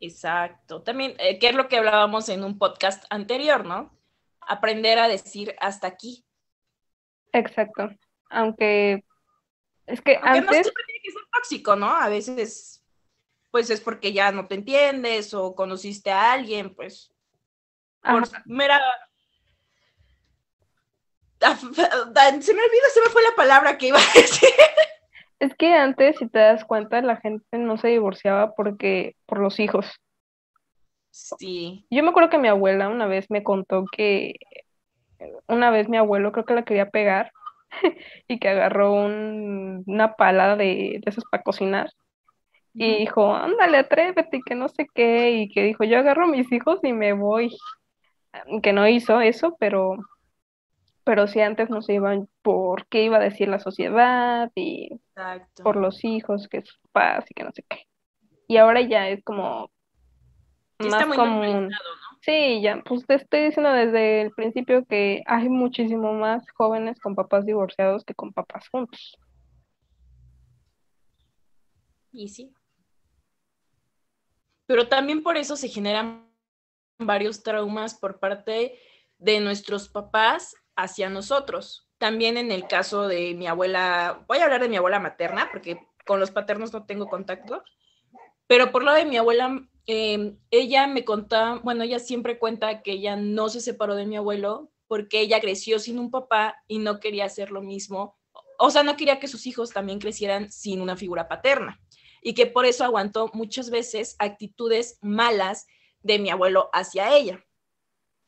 Exacto. 0.00 0.80
También, 0.80 1.14
eh, 1.18 1.38
¿qué 1.38 1.50
es 1.50 1.54
lo 1.54 1.68
que 1.68 1.76
hablábamos 1.76 2.30
en 2.30 2.44
un 2.44 2.58
podcast 2.58 3.04
anterior, 3.10 3.66
no? 3.66 3.94
Aprender 4.40 4.98
a 4.98 5.06
decir 5.06 5.54
hasta 5.60 5.86
aquí. 5.86 6.24
Exacto. 7.34 7.90
Aunque 8.30 9.04
es 9.84 10.00
que 10.00 10.16
Aunque 10.16 10.40
no 10.40 10.50
siempre 10.50 10.84
tiene 10.86 11.00
que 11.02 11.12
ser 11.12 11.22
tóxico, 11.30 11.76
¿no? 11.76 11.94
A 11.94 12.08
veces, 12.08 12.82
pues 13.50 13.68
es 13.68 13.82
porque 13.82 14.14
ya 14.14 14.32
no 14.32 14.46
te 14.46 14.54
entiendes 14.54 15.34
o 15.34 15.54
conociste 15.54 16.10
a 16.10 16.32
alguien, 16.32 16.74
pues, 16.74 17.12
por 18.00 18.26
mera 18.46 18.80
Ah, 21.42 21.56
se 21.60 21.74
me 22.54 22.62
olvidó, 22.62 22.88
se 22.94 23.00
me 23.02 23.10
fue 23.10 23.22
la 23.22 23.34
palabra 23.36 23.76
que 23.76 23.88
iba 23.88 23.98
a 23.98 24.12
decir. 24.14 24.48
Es 25.40 25.54
que 25.54 25.74
antes, 25.74 26.16
si 26.18 26.28
te 26.28 26.38
das 26.38 26.64
cuenta, 26.64 27.00
la 27.02 27.16
gente 27.16 27.58
no 27.58 27.76
se 27.76 27.88
divorciaba 27.88 28.54
porque 28.54 29.16
por 29.26 29.40
los 29.40 29.58
hijos. 29.58 30.00
Sí. 31.10 31.84
Yo 31.90 32.02
me 32.04 32.10
acuerdo 32.10 32.30
que 32.30 32.38
mi 32.38 32.48
abuela 32.48 32.88
una 32.88 33.06
vez 33.06 33.30
me 33.30 33.42
contó 33.42 33.84
que 33.90 34.34
una 35.48 35.70
vez 35.70 35.88
mi 35.88 35.96
abuelo 35.96 36.30
creo 36.30 36.44
que 36.44 36.54
la 36.54 36.64
quería 36.64 36.90
pegar 36.90 37.32
y 38.28 38.38
que 38.38 38.48
agarró 38.48 38.92
una 38.92 40.14
pala 40.14 40.56
de, 40.56 41.00
de 41.02 41.02
esos 41.04 41.24
para 41.30 41.42
cocinar 41.42 41.90
y 42.74 42.98
dijo, 42.98 43.34
ándale, 43.34 43.78
atrévete, 43.78 44.40
que 44.44 44.54
no 44.54 44.68
sé 44.68 44.86
qué, 44.94 45.32
y 45.32 45.48
que 45.48 45.64
dijo, 45.64 45.84
yo 45.84 45.98
agarro 45.98 46.24
a 46.24 46.28
mis 46.28 46.50
hijos 46.52 46.78
y 46.82 46.92
me 46.92 47.12
voy. 47.12 47.56
Que 48.62 48.72
no 48.72 48.86
hizo 48.86 49.20
eso, 49.20 49.56
pero 49.58 49.96
pero 51.10 51.26
si 51.26 51.40
antes 51.40 51.68
no 51.70 51.82
se 51.82 51.94
iban 51.94 52.28
por 52.40 52.86
qué 52.86 53.02
iba 53.02 53.16
a 53.16 53.20
decir 53.20 53.48
la 53.48 53.58
sociedad 53.58 54.48
y 54.54 55.00
por 55.60 55.74
los 55.74 56.04
hijos, 56.04 56.46
que 56.46 56.58
es 56.58 56.78
paz 56.92 57.24
y 57.28 57.34
que 57.34 57.42
no 57.42 57.50
sé 57.50 57.64
qué. 57.68 57.88
Y 58.46 58.58
ahora 58.58 58.80
ya 58.80 59.08
es 59.08 59.20
como 59.24 59.72
más 60.78 61.06
común. 61.16 61.68
Sí, 62.20 62.62
ya, 62.62 62.80
pues 62.84 63.04
te 63.08 63.16
estoy 63.16 63.46
diciendo 63.46 63.72
desde 63.72 64.22
el 64.22 64.30
principio 64.30 64.84
que 64.84 65.24
hay 65.26 65.48
muchísimo 65.48 66.12
más 66.12 66.48
jóvenes 66.52 67.00
con 67.00 67.16
papás 67.16 67.44
divorciados 67.44 68.04
que 68.04 68.14
con 68.14 68.32
papás 68.32 68.68
juntos. 68.68 69.18
Y 72.12 72.28
sí. 72.28 72.54
Pero 74.66 74.86
también 74.86 75.24
por 75.24 75.36
eso 75.36 75.56
se 75.56 75.66
generan 75.66 76.30
varios 77.00 77.42
traumas 77.42 77.98
por 77.98 78.20
parte 78.20 78.78
de 79.18 79.40
nuestros 79.40 79.88
papás 79.88 80.54
hacia 80.82 81.08
nosotros. 81.08 81.88
También 81.98 82.36
en 82.36 82.50
el 82.50 82.66
caso 82.66 83.08
de 83.08 83.34
mi 83.34 83.46
abuela, 83.46 84.24
voy 84.26 84.38
a 84.38 84.44
hablar 84.44 84.62
de 84.62 84.68
mi 84.68 84.76
abuela 84.76 84.98
materna, 85.00 85.48
porque 85.50 85.86
con 86.06 86.20
los 86.20 86.30
paternos 86.30 86.72
no 86.72 86.86
tengo 86.86 87.08
contacto, 87.08 87.62
pero 88.46 88.72
por 88.72 88.82
lo 88.82 88.92
de 88.92 89.04
mi 89.04 89.16
abuela, 89.16 89.68
em, 89.86 90.38
ella 90.50 90.86
me 90.86 91.04
contaba, 91.04 91.60
bueno, 91.62 91.84
ella 91.84 91.98
siempre 91.98 92.38
cuenta 92.38 92.82
que 92.82 92.92
ella 92.92 93.16
no 93.16 93.48
se 93.48 93.60
separó 93.60 93.94
de 93.94 94.06
mi 94.06 94.16
abuelo 94.16 94.70
porque 94.88 95.20
ella 95.20 95.40
creció 95.40 95.78
sin 95.78 95.98
un 95.98 96.10
papá 96.10 96.62
y 96.66 96.78
no 96.78 96.98
quería 96.98 97.26
hacer 97.26 97.52
lo 97.52 97.62
mismo, 97.62 98.18
o 98.58 98.70
sea, 98.70 98.82
no 98.82 98.96
quería 98.96 99.20
que 99.20 99.28
sus 99.28 99.46
hijos 99.46 99.70
también 99.70 100.00
crecieran 100.00 100.50
sin 100.50 100.80
una 100.80 100.96
figura 100.96 101.28
paterna 101.28 101.80
y 102.22 102.34
que 102.34 102.46
por 102.46 102.66
eso 102.66 102.84
aguantó 102.84 103.30
muchas 103.32 103.70
veces 103.70 104.16
actitudes 104.18 104.98
malas 105.00 105.66
de 106.02 106.18
mi 106.18 106.30
abuelo 106.30 106.68
hacia 106.72 107.16
ella. 107.16 107.44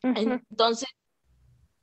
Entonces, 0.02 0.88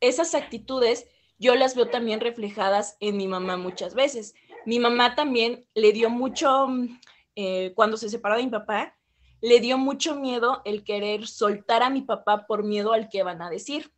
esas 0.01 0.35
actitudes 0.35 1.07
yo 1.39 1.55
las 1.55 1.75
veo 1.75 1.89
también 1.89 2.19
reflejadas 2.19 2.97
en 2.99 3.15
mi 3.17 3.27
mamá 3.27 3.55
muchas 3.55 3.95
veces. 3.95 4.35
Mi 4.65 4.77
mamá 4.77 5.15
también 5.15 5.65
le 5.73 5.93
dio 5.93 6.09
mucho, 6.09 6.67
mm, 6.67 6.99
eh, 7.35 7.71
cuando 7.75 7.95
se 7.95 8.09
separó 8.09 8.35
de 8.35 8.43
mi 8.43 8.49
papá, 8.49 8.97
le 9.41 9.61
dio 9.61 9.77
mucho 9.77 10.15
miedo 10.15 10.61
el 10.65 10.83
querer 10.83 11.27
soltar 11.27 11.81
a 11.81 11.89
mi 11.89 12.01
papá 12.01 12.45
por 12.45 12.63
miedo 12.63 12.91
al 12.91 13.07
que 13.07 13.23
van 13.23 13.41
a 13.41 13.49
decir. 13.49 13.93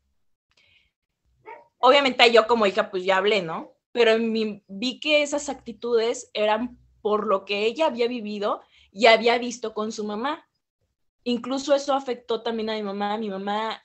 Obviamente 1.79 2.31
yo 2.31 2.45
como 2.45 2.67
hija 2.67 2.91
pues 2.91 3.03
ya 3.03 3.17
hablé, 3.17 3.41
¿no? 3.41 3.73
Pero 3.91 4.11
vi 4.67 4.99
que 4.99 5.23
esas 5.23 5.49
actitudes 5.49 6.29
eran 6.35 6.77
por 7.01 7.25
lo 7.25 7.43
que 7.43 7.65
ella 7.65 7.87
había 7.87 8.07
vivido 8.07 8.61
y 8.91 9.07
había 9.07 9.39
visto 9.39 9.73
con 9.73 9.91
su 9.91 10.05
mamá. 10.05 10.47
Incluso 11.23 11.73
eso 11.73 11.95
afectó 11.95 12.43
también 12.43 12.69
a 12.69 12.75
mi 12.75 12.83
mamá. 12.83 13.17
Mi 13.17 13.29
mamá 13.29 13.83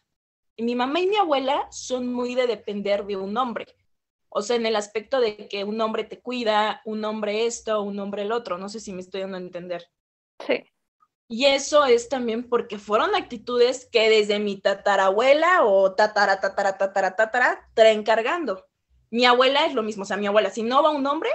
mi 0.58 0.74
mamá 0.74 1.00
y 1.00 1.06
mi 1.06 1.16
abuela 1.16 1.66
son 1.70 2.12
muy 2.12 2.34
de 2.34 2.46
depender 2.46 3.04
de 3.06 3.16
un 3.16 3.36
hombre. 3.36 3.66
O 4.28 4.42
sea, 4.42 4.56
en 4.56 4.66
el 4.66 4.76
aspecto 4.76 5.20
de 5.20 5.48
que 5.48 5.64
un 5.64 5.80
hombre 5.80 6.04
te 6.04 6.20
cuida, 6.20 6.82
un 6.84 7.04
hombre 7.04 7.46
esto, 7.46 7.82
un 7.82 7.98
hombre 7.98 8.22
el 8.22 8.32
otro. 8.32 8.58
No 8.58 8.68
sé 8.68 8.80
si 8.80 8.92
me 8.92 9.00
estoy 9.00 9.22
dando 9.22 9.36
a 9.36 9.40
entender. 9.40 9.90
Sí. 10.46 10.64
Y 11.28 11.46
eso 11.46 11.84
es 11.84 12.08
también 12.08 12.48
porque 12.48 12.78
fueron 12.78 13.14
actitudes 13.14 13.88
que 13.90 14.08
desde 14.08 14.38
mi 14.38 14.60
tatarabuela 14.60 15.64
o 15.64 15.92
tatara, 15.94 16.40
tatara, 16.40 16.78
tatara, 16.78 17.16
tatara, 17.16 17.68
traen 17.74 18.04
cargando. 18.04 18.64
Mi 19.10 19.24
abuela 19.24 19.66
es 19.66 19.74
lo 19.74 19.82
mismo, 19.82 20.02
o 20.02 20.06
sea, 20.06 20.16
mi 20.16 20.26
abuela, 20.26 20.50
si 20.50 20.62
no 20.62 20.82
va 20.82 20.90
un 20.90 21.06
hombre, 21.06 21.30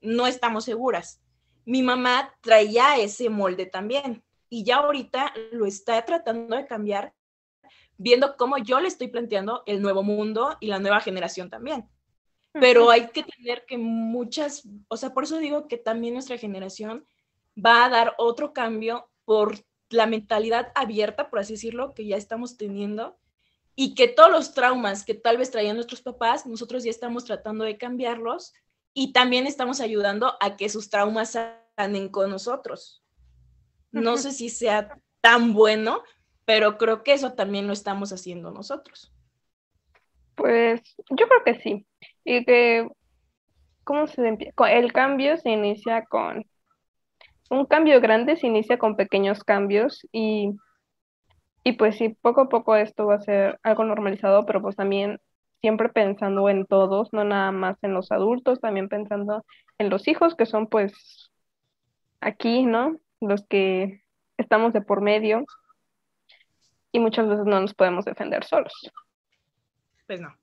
no 0.00 0.26
estamos 0.26 0.64
seguras. 0.64 1.20
Mi 1.64 1.82
mamá 1.82 2.34
traía 2.40 2.96
ese 2.98 3.30
molde 3.30 3.66
también 3.66 4.22
y 4.48 4.64
ya 4.64 4.76
ahorita 4.76 5.32
lo 5.52 5.66
está 5.66 6.04
tratando 6.04 6.56
de 6.56 6.66
cambiar 6.66 7.14
viendo 8.02 8.36
cómo 8.36 8.58
yo 8.58 8.80
le 8.80 8.88
estoy 8.88 9.08
planteando 9.08 9.62
el 9.66 9.80
nuevo 9.80 10.02
mundo 10.02 10.56
y 10.60 10.66
la 10.66 10.80
nueva 10.80 11.00
generación 11.00 11.48
también. 11.48 11.88
Pero 12.52 12.90
hay 12.90 13.08
que 13.08 13.22
tener 13.22 13.64
que 13.66 13.78
muchas, 13.78 14.68
o 14.88 14.96
sea, 14.96 15.14
por 15.14 15.24
eso 15.24 15.38
digo 15.38 15.68
que 15.68 15.78
también 15.78 16.14
nuestra 16.14 16.36
generación 16.36 17.06
va 17.56 17.84
a 17.84 17.88
dar 17.88 18.14
otro 18.18 18.52
cambio 18.52 19.08
por 19.24 19.64
la 19.88 20.06
mentalidad 20.06 20.72
abierta, 20.74 21.30
por 21.30 21.38
así 21.38 21.54
decirlo, 21.54 21.94
que 21.94 22.06
ya 22.06 22.16
estamos 22.16 22.56
teniendo 22.56 23.16
y 23.74 23.94
que 23.94 24.08
todos 24.08 24.30
los 24.30 24.52
traumas 24.52 25.04
que 25.04 25.14
tal 25.14 25.38
vez 25.38 25.50
traían 25.50 25.76
nuestros 25.76 26.02
papás, 26.02 26.44
nosotros 26.44 26.84
ya 26.84 26.90
estamos 26.90 27.24
tratando 27.24 27.64
de 27.64 27.78
cambiarlos 27.78 28.52
y 28.92 29.12
también 29.12 29.46
estamos 29.46 29.80
ayudando 29.80 30.34
a 30.40 30.56
que 30.56 30.68
sus 30.68 30.90
traumas 30.90 31.38
sanen 31.76 32.08
con 32.08 32.30
nosotros. 32.30 33.02
No 33.92 34.16
sé 34.18 34.32
si 34.32 34.50
sea 34.50 35.00
tan 35.22 35.54
bueno, 35.54 36.02
pero 36.44 36.78
creo 36.78 37.02
que 37.02 37.12
eso 37.12 37.34
también 37.34 37.66
lo 37.66 37.72
estamos 37.72 38.12
haciendo 38.12 38.50
nosotros. 38.50 39.12
Pues 40.34 40.82
yo 41.10 41.28
creo 41.28 41.44
que 41.44 41.54
sí. 41.60 41.86
Y 42.24 42.44
que, 42.44 42.88
¿cómo 43.84 44.06
se 44.06 44.26
empieza? 44.26 44.72
El 44.72 44.92
cambio 44.92 45.36
se 45.36 45.50
inicia 45.50 46.04
con, 46.04 46.44
un 47.52 47.66
cambio 47.66 48.00
grande 48.00 48.36
se 48.36 48.46
inicia 48.46 48.78
con 48.78 48.96
pequeños 48.96 49.44
cambios 49.44 50.06
y, 50.10 50.52
y 51.64 51.72
pues 51.72 51.96
sí, 51.96 52.08
poco 52.08 52.42
a 52.42 52.48
poco 52.48 52.76
esto 52.76 53.06
va 53.06 53.16
a 53.16 53.20
ser 53.20 53.60
algo 53.62 53.84
normalizado, 53.84 54.46
pero 54.46 54.62
pues 54.62 54.76
también 54.76 55.20
siempre 55.60 55.90
pensando 55.90 56.48
en 56.48 56.66
todos, 56.66 57.12
no 57.12 57.24
nada 57.24 57.52
más 57.52 57.76
en 57.82 57.92
los 57.94 58.10
adultos, 58.10 58.60
también 58.60 58.88
pensando 58.88 59.44
en 59.78 59.90
los 59.90 60.08
hijos 60.08 60.34
que 60.34 60.46
son 60.46 60.66
pues 60.66 61.30
aquí, 62.20 62.64
¿no? 62.64 62.96
Los 63.20 63.46
que 63.46 64.02
estamos 64.38 64.72
de 64.72 64.80
por 64.80 65.02
medio 65.02 65.44
y 66.92 67.00
muchas 67.00 67.28
veces 67.28 67.46
no 67.46 67.60
nos 67.60 67.74
podemos 67.74 68.04
defender 68.04 68.44
solos. 68.44 68.72
Pues 70.06 70.20
no. 70.20 70.36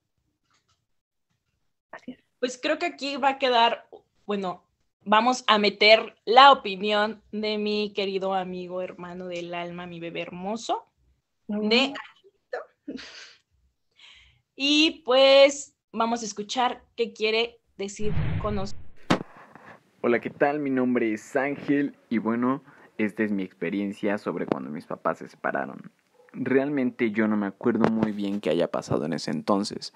Así 1.91 2.11
es. 2.11 2.23
Pues 2.39 2.59
creo 2.61 2.79
que 2.79 2.87
aquí 2.87 3.17
va 3.17 3.29
a 3.29 3.37
quedar, 3.37 3.87
bueno, 4.25 4.63
vamos 5.05 5.43
a 5.47 5.59
meter 5.59 6.15
la 6.25 6.51
opinión 6.51 7.21
de 7.31 7.57
mi 7.57 7.93
querido 7.93 8.33
amigo, 8.33 8.81
hermano 8.81 9.27
del 9.27 9.53
alma, 9.53 9.85
mi 9.85 9.99
bebé 9.99 10.21
hermoso, 10.21 10.85
de 11.47 11.93
Y 14.55 15.03
pues 15.05 15.77
vamos 15.91 16.21
a 16.21 16.25
escuchar 16.25 16.83
qué 16.95 17.13
quiere 17.13 17.59
decir 17.77 18.13
con 18.41 18.55
nosotros. 18.55 18.85
Hola, 20.01 20.19
¿qué 20.19 20.29
tal? 20.29 20.59
Mi 20.59 20.69
nombre 20.69 21.13
es 21.13 21.35
Ángel 21.35 21.97
y 22.09 22.17
bueno, 22.17 22.63
esta 22.97 23.23
es 23.23 23.31
mi 23.31 23.43
experiencia 23.43 24.17
sobre 24.17 24.45
cuando 24.45 24.69
mis 24.69 24.85
papás 24.85 25.19
se 25.19 25.27
separaron. 25.27 25.91
Realmente 26.33 27.11
yo 27.11 27.27
no 27.27 27.37
me 27.37 27.47
acuerdo 27.47 27.89
muy 27.89 28.11
bien 28.11 28.39
qué 28.39 28.51
haya 28.51 28.69
pasado 28.69 29.05
en 29.05 29.13
ese 29.13 29.31
entonces, 29.31 29.93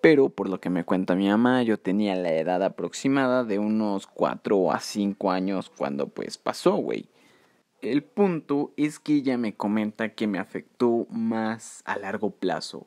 pero 0.00 0.28
por 0.28 0.48
lo 0.48 0.60
que 0.60 0.70
me 0.70 0.84
cuenta 0.84 1.14
mi 1.14 1.28
mamá, 1.28 1.62
yo 1.62 1.78
tenía 1.78 2.14
la 2.16 2.32
edad 2.32 2.62
aproximada 2.62 3.44
de 3.44 3.58
unos 3.58 4.06
4 4.06 4.72
a 4.72 4.80
5 4.80 5.30
años 5.30 5.70
cuando 5.70 6.08
pues 6.08 6.38
pasó, 6.38 6.76
güey. 6.76 7.08
El 7.80 8.02
punto 8.02 8.72
es 8.76 8.98
que 8.98 9.14
ella 9.14 9.36
me 9.36 9.54
comenta 9.54 10.14
que 10.14 10.26
me 10.26 10.38
afectó 10.38 11.06
más 11.10 11.82
a 11.84 11.98
largo 11.98 12.30
plazo. 12.30 12.86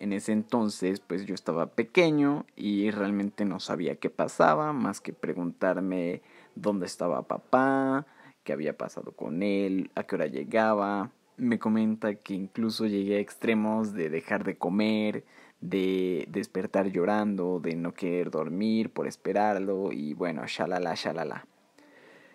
En 0.00 0.12
ese 0.12 0.32
entonces 0.32 1.00
pues 1.00 1.26
yo 1.26 1.34
estaba 1.34 1.66
pequeño 1.74 2.46
y 2.56 2.90
realmente 2.90 3.44
no 3.44 3.60
sabía 3.60 3.96
qué 3.96 4.08
pasaba, 4.08 4.72
más 4.72 5.00
que 5.02 5.12
preguntarme 5.12 6.22
dónde 6.54 6.86
estaba 6.86 7.28
papá, 7.28 8.06
qué 8.42 8.52
había 8.54 8.76
pasado 8.76 9.12
con 9.12 9.42
él, 9.42 9.90
a 9.94 10.04
qué 10.04 10.14
hora 10.14 10.26
llegaba, 10.26 11.12
me 11.38 11.58
comenta 11.58 12.16
que 12.16 12.34
incluso 12.34 12.86
llegué 12.86 13.16
a 13.16 13.20
extremos 13.20 13.94
de 13.94 14.10
dejar 14.10 14.44
de 14.44 14.56
comer, 14.56 15.24
de 15.60 16.26
despertar 16.30 16.90
llorando, 16.90 17.60
de 17.60 17.76
no 17.76 17.94
querer 17.94 18.30
dormir 18.30 18.90
por 18.90 19.06
esperarlo 19.06 19.92
y 19.92 20.14
bueno, 20.14 20.42
shalala, 20.46 20.94
shalala. 20.94 21.46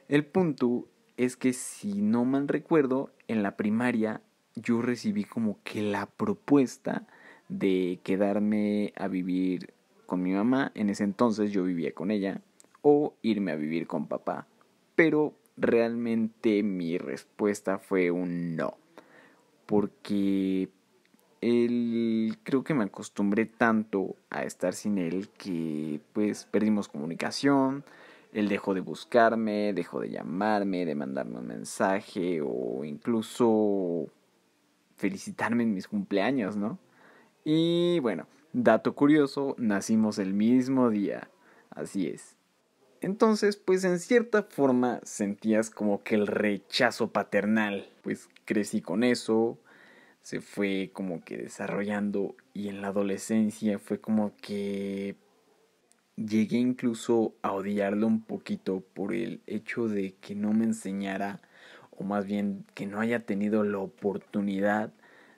El 0.08 0.26
punto 0.26 0.88
es 1.18 1.38
que 1.38 1.54
si 1.54 2.02
no 2.02 2.26
mal 2.26 2.48
recuerdo, 2.48 3.12
en 3.28 3.44
la 3.44 3.56
primaria 3.56 4.22
yo 4.56 4.82
recibí 4.82 5.24
como 5.24 5.60
que 5.64 5.82
la 5.82 6.06
propuesta 6.06 7.08
de 7.50 8.00
quedarme 8.04 8.94
a 8.96 9.08
vivir 9.08 9.74
con 10.06 10.22
mi 10.22 10.32
mamá, 10.32 10.72
en 10.76 10.90
ese 10.90 11.04
entonces 11.04 11.52
yo 11.52 11.64
vivía 11.64 11.94
con 11.94 12.12
ella, 12.12 12.42
o 12.82 13.16
irme 13.22 13.52
a 13.52 13.56
vivir 13.56 13.88
con 13.88 14.08
papá. 14.08 14.48
Pero 14.96 15.34
realmente 15.56 16.62
mi 16.62 16.98
respuesta 16.98 17.80
fue 17.80 18.12
un 18.12 18.56
no 18.56 18.78
porque 19.74 20.70
él 21.42 22.38
creo 22.44 22.64
que 22.64 22.76
me 22.76 22.84
acostumbré 22.84 23.48
tanto 23.48 24.16
a 24.30 24.44
estar 24.44 24.76
sin 24.76 25.00
él 25.00 25.30
que 25.30 26.00
pues 26.14 26.46
perdimos 26.46 26.88
comunicación, 26.88 27.84
él 28.34 28.50
dejó 28.50 28.76
de 28.76 28.82
buscarme, 28.82 29.74
dejó 29.74 30.00
de 30.00 30.12
llamarme, 30.12 30.86
de 30.86 30.94
mandarme 30.94 31.40
un 31.40 31.48
mensaje 31.48 32.40
o 32.44 32.86
incluso 32.86 34.10
felicitarme 34.98 35.64
en 35.64 35.74
mis 35.74 35.88
cumpleaños, 35.88 36.56
¿no? 36.56 36.78
Y 37.44 38.00
bueno, 38.02 38.28
dato 38.54 38.94
curioso, 38.94 39.56
nacimos 39.58 40.20
el 40.20 40.36
mismo 40.36 40.92
día, 40.92 41.32
así 41.72 42.06
es. 42.06 42.36
Entonces, 43.02 43.58
pues 43.58 43.84
en 43.86 43.98
cierta 43.98 44.44
forma 44.44 45.02
sentías 45.04 45.72
como 45.72 46.04
que 46.04 46.14
el 46.14 46.28
rechazo 46.28 47.12
paternal, 47.12 47.90
pues 48.04 48.30
crecí 48.46 48.82
con 48.82 49.04
eso, 49.04 49.58
se 50.24 50.42
fue 50.42 50.90
como 50.94 51.24
que 51.24 51.38
desarrollando 51.38 52.36
y 52.54 52.70
en 52.70 52.82
la 52.82 52.88
adolescencia 52.88 53.78
fue 53.78 54.00
como 54.00 54.36
que 54.38 55.16
llegué 56.16 56.58
incluso 56.58 57.36
a 57.42 57.52
odiarlo 57.52 58.08
un 58.08 58.24
poquito 58.24 58.82
por 58.94 59.14
el 59.14 59.42
hecho 59.48 59.88
de 59.88 60.16
que 60.16 60.34
no 60.34 60.54
me 60.54 60.64
enseñara 60.64 61.42
o 61.92 62.04
más 62.04 62.26
bien 62.26 62.66
que 62.74 62.88
no 62.88 63.00
haya 63.00 63.20
tenido 63.20 63.64
la 63.64 63.80
oportunidad 63.80 64.94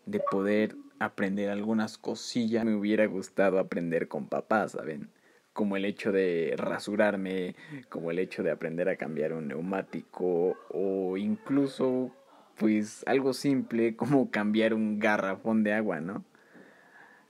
de 0.06 0.20
poder 0.20 0.76
aprender 1.00 1.50
algunas 1.50 1.98
cosillas 1.98 2.64
me 2.64 2.76
hubiera 2.76 3.06
gustado 3.08 3.60
aprender 3.60 4.08
con 4.08 4.28
papá, 4.28 4.70
¿saben? 4.70 5.10
como 5.52 5.78
el 5.78 5.86
hecho 5.86 6.12
de 6.12 6.54
rasurarme, 6.58 7.56
como 7.88 8.12
el 8.12 8.20
hecho 8.20 8.44
de 8.44 8.52
aprender 8.52 8.90
a 8.90 8.98
cambiar 8.98 9.32
un 9.32 9.48
neumático 9.48 10.58
o 10.70 11.16
incluso 11.16 12.12
pues 12.58 13.04
algo 13.08 13.34
simple 13.34 13.96
como 13.96 14.32
cambiar 14.32 14.74
un 14.74 15.00
garrafón 15.00 15.64
de 15.64 15.74
agua, 15.74 16.00
¿no? 16.00 16.24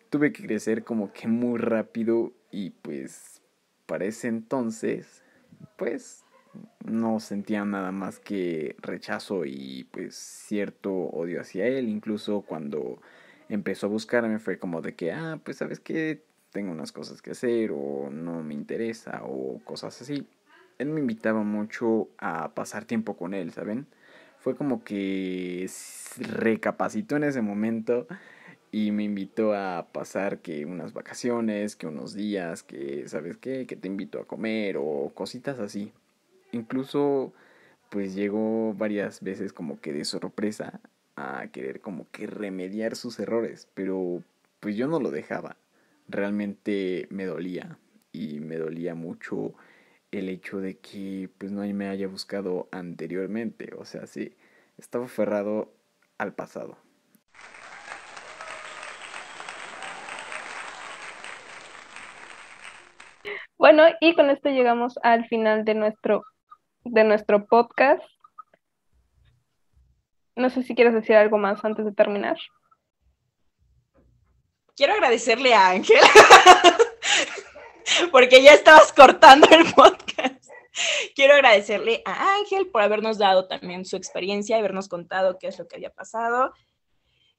Tuve 0.09 0.31
que 0.31 0.45
crecer 0.45 0.83
como 0.83 1.11
que 1.11 1.27
muy 1.27 1.59
rápido 1.59 2.31
y 2.51 2.69
pues 2.69 3.41
para 3.85 4.05
ese 4.05 4.27
entonces 4.27 5.23
pues 5.77 6.23
no 6.85 7.19
sentía 7.19 7.65
nada 7.65 7.91
más 7.91 8.19
que 8.19 8.75
rechazo 8.79 9.45
y 9.45 9.87
pues 9.91 10.15
cierto 10.15 10.93
odio 10.93 11.41
hacia 11.41 11.67
él, 11.67 11.89
incluso 11.89 12.41
cuando 12.41 13.01
empezó 13.49 13.87
a 13.87 13.89
buscarme 13.89 14.39
fue 14.39 14.57
como 14.57 14.81
de 14.81 14.95
que, 14.95 15.11
ah, 15.11 15.39
pues 15.43 15.57
sabes 15.57 15.79
que 15.79 16.23
tengo 16.51 16.71
unas 16.71 16.91
cosas 16.91 17.21
que 17.21 17.31
hacer 17.31 17.71
o 17.73 18.09
no 18.09 18.41
me 18.41 18.53
interesa 18.53 19.21
o 19.25 19.59
cosas 19.63 20.01
así. 20.01 20.27
Él 20.77 20.89
me 20.89 21.01
invitaba 21.01 21.43
mucho 21.43 22.09
a 22.17 22.53
pasar 22.53 22.85
tiempo 22.85 23.17
con 23.17 23.33
él, 23.33 23.51
¿saben? 23.51 23.87
Fue 24.45 24.55
como 24.55 24.83
que 24.83 25.67
recapacitó 26.19 27.15
en 27.15 27.23
ese 27.23 27.41
momento 27.41 28.05
y 28.71 28.91
me 28.91 29.01
invitó 29.01 29.55
a 29.55 29.87
pasar 29.91 30.37
que 30.37 30.67
unas 30.67 30.93
vacaciones, 30.93 31.75
que 31.75 31.87
unos 31.87 32.13
días, 32.13 32.61
que 32.61 33.07
sabes 33.07 33.37
qué, 33.37 33.65
que 33.65 33.75
te 33.75 33.87
invito 33.87 34.19
a 34.19 34.27
comer 34.27 34.77
o 34.77 35.11
cositas 35.15 35.57
así. 35.57 35.91
Incluso 36.51 37.33
pues 37.89 38.13
llegó 38.13 38.75
varias 38.75 39.23
veces 39.23 39.51
como 39.51 39.81
que 39.81 39.93
de 39.93 40.05
sorpresa 40.05 40.79
a 41.15 41.47
querer 41.47 41.81
como 41.81 42.05
que 42.11 42.27
remediar 42.27 42.95
sus 42.95 43.17
errores, 43.19 43.67
pero 43.73 44.21
pues 44.59 44.75
yo 44.75 44.87
no 44.87 44.99
lo 44.99 45.09
dejaba 45.09 45.57
realmente 46.07 47.07
me 47.09 47.25
dolía 47.25 47.79
y 48.11 48.41
me 48.41 48.57
dolía 48.57 48.93
mucho 48.93 49.55
el 50.19 50.29
hecho 50.29 50.59
de 50.59 50.77
que 50.79 51.29
pues 51.37 51.51
no 51.51 51.61
me 51.61 51.87
haya 51.87 52.07
buscado 52.07 52.67
anteriormente, 52.71 53.71
o 53.77 53.85
sea, 53.85 54.07
sí, 54.07 54.35
estaba 54.77 55.05
aferrado 55.05 55.73
al 56.17 56.33
pasado. 56.33 56.77
Bueno, 63.57 63.83
y 63.99 64.15
con 64.15 64.29
esto 64.29 64.49
llegamos 64.49 64.99
al 65.03 65.27
final 65.27 65.65
de 65.65 65.75
nuestro 65.75 66.23
de 66.83 67.03
nuestro 67.03 67.45
podcast. 67.47 68.03
No 70.35 70.49
sé 70.49 70.63
si 70.63 70.75
quieres 70.75 70.93
decir 70.93 71.15
algo 71.15 71.37
más 71.37 71.63
antes 71.65 71.85
de 71.85 71.93
terminar 71.93 72.37
quiero 74.75 74.93
agradecerle 74.93 75.53
a 75.53 75.69
Ángel, 75.69 75.97
porque 78.11 78.41
ya 78.41 78.53
estabas 78.53 78.91
cortando 78.93 79.47
el 79.51 79.73
podcast. 79.73 80.45
Quiero 81.15 81.35
agradecerle 81.35 82.01
a 82.05 82.35
Ángel 82.35 82.67
por 82.67 82.81
habernos 82.81 83.17
dado 83.17 83.47
también 83.47 83.85
su 83.85 83.95
experiencia, 83.95 84.57
habernos 84.57 84.89
contado 84.89 85.37
qué 85.39 85.47
es 85.47 85.57
lo 85.57 85.67
que 85.67 85.77
había 85.77 85.93
pasado. 85.93 86.53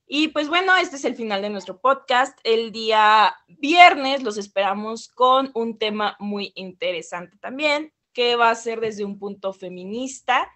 Y 0.06 0.28
pues 0.28 0.48
bueno, 0.48 0.74
este 0.76 0.96
es 0.96 1.04
el 1.04 1.16
final 1.16 1.42
de 1.42 1.50
nuestro 1.50 1.80
podcast. 1.80 2.38
El 2.44 2.70
día 2.70 3.36
viernes 3.48 4.22
los 4.22 4.38
esperamos 4.38 5.08
con 5.08 5.50
un 5.54 5.78
tema 5.78 6.16
muy 6.20 6.52
interesante 6.54 7.36
también, 7.38 7.92
que 8.12 8.36
va 8.36 8.50
a 8.50 8.54
ser 8.54 8.80
desde 8.80 9.04
un 9.04 9.18
punto 9.18 9.52
feminista 9.52 10.48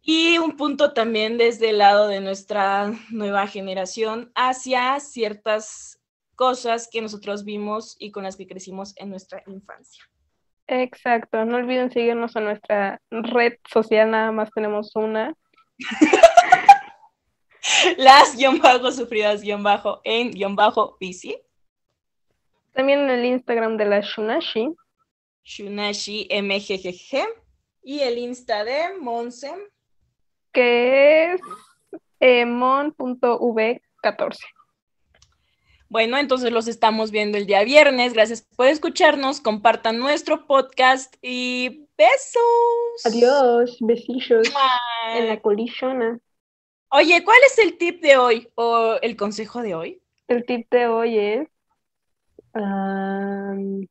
y 0.00 0.38
un 0.38 0.56
punto 0.56 0.92
también 0.92 1.38
desde 1.38 1.70
el 1.70 1.78
lado 1.78 2.08
de 2.08 2.20
nuestra 2.20 2.92
nueva 3.10 3.46
generación 3.46 4.32
hacia 4.34 4.98
ciertas 5.00 6.00
cosas 6.34 6.88
que 6.90 7.00
nosotros 7.00 7.44
vimos 7.44 7.96
y 7.98 8.10
con 8.10 8.24
las 8.24 8.36
que 8.36 8.46
crecimos 8.46 8.94
en 8.96 9.10
nuestra 9.10 9.42
infancia. 9.46 10.04
Exacto, 10.66 11.44
no 11.44 11.56
olviden 11.56 11.90
seguirnos 11.92 12.34
en 12.36 12.44
nuestra 12.44 13.00
red 13.10 13.54
social, 13.70 14.10
nada 14.10 14.32
más 14.32 14.50
tenemos 14.50 14.94
una. 14.96 15.34
Las 17.96 18.36
guion 18.36 18.58
bajo 18.58 18.92
sufridas 18.92 19.42
guion 19.42 19.62
bajo 19.62 20.00
en 20.04 20.30
guion 20.30 20.56
bajo 20.56 20.96
bici. 21.00 21.36
También 22.72 23.00
en 23.00 23.10
el 23.10 23.24
Instagram 23.24 23.76
de 23.76 23.84
la 23.84 24.00
Shunashi. 24.00 24.74
Shunashi 25.44 26.28
MGGG. 26.30 27.26
Y 27.82 28.00
el 28.00 28.18
Insta 28.18 28.64
de 28.64 28.98
Monse. 28.98 29.52
Que 30.52 31.34
es 31.34 31.40
eh, 32.20 32.44
mon.v14. 32.46 34.38
Bueno, 35.94 36.18
entonces 36.18 36.50
los 36.50 36.66
estamos 36.66 37.12
viendo 37.12 37.38
el 37.38 37.46
día 37.46 37.62
viernes. 37.62 38.14
Gracias 38.14 38.44
por 38.56 38.66
escucharnos. 38.66 39.40
Compartan 39.40 40.00
nuestro 40.00 40.44
podcast 40.44 41.14
y 41.22 41.86
besos. 41.96 42.42
Adiós, 43.04 43.76
besillos 43.78 44.52
en 45.14 45.28
la 45.28 45.40
colisiona. 45.40 46.18
Oye, 46.88 47.22
¿cuál 47.22 47.38
es 47.46 47.60
el 47.60 47.78
tip 47.78 48.02
de 48.02 48.16
hoy 48.16 48.48
o 48.56 48.96
el 49.02 49.14
consejo 49.14 49.62
de 49.62 49.76
hoy? 49.76 50.02
El 50.26 50.44
tip 50.44 50.68
de 50.68 50.88
hoy 50.88 51.16
es 51.16 51.48
um, 52.54 53.86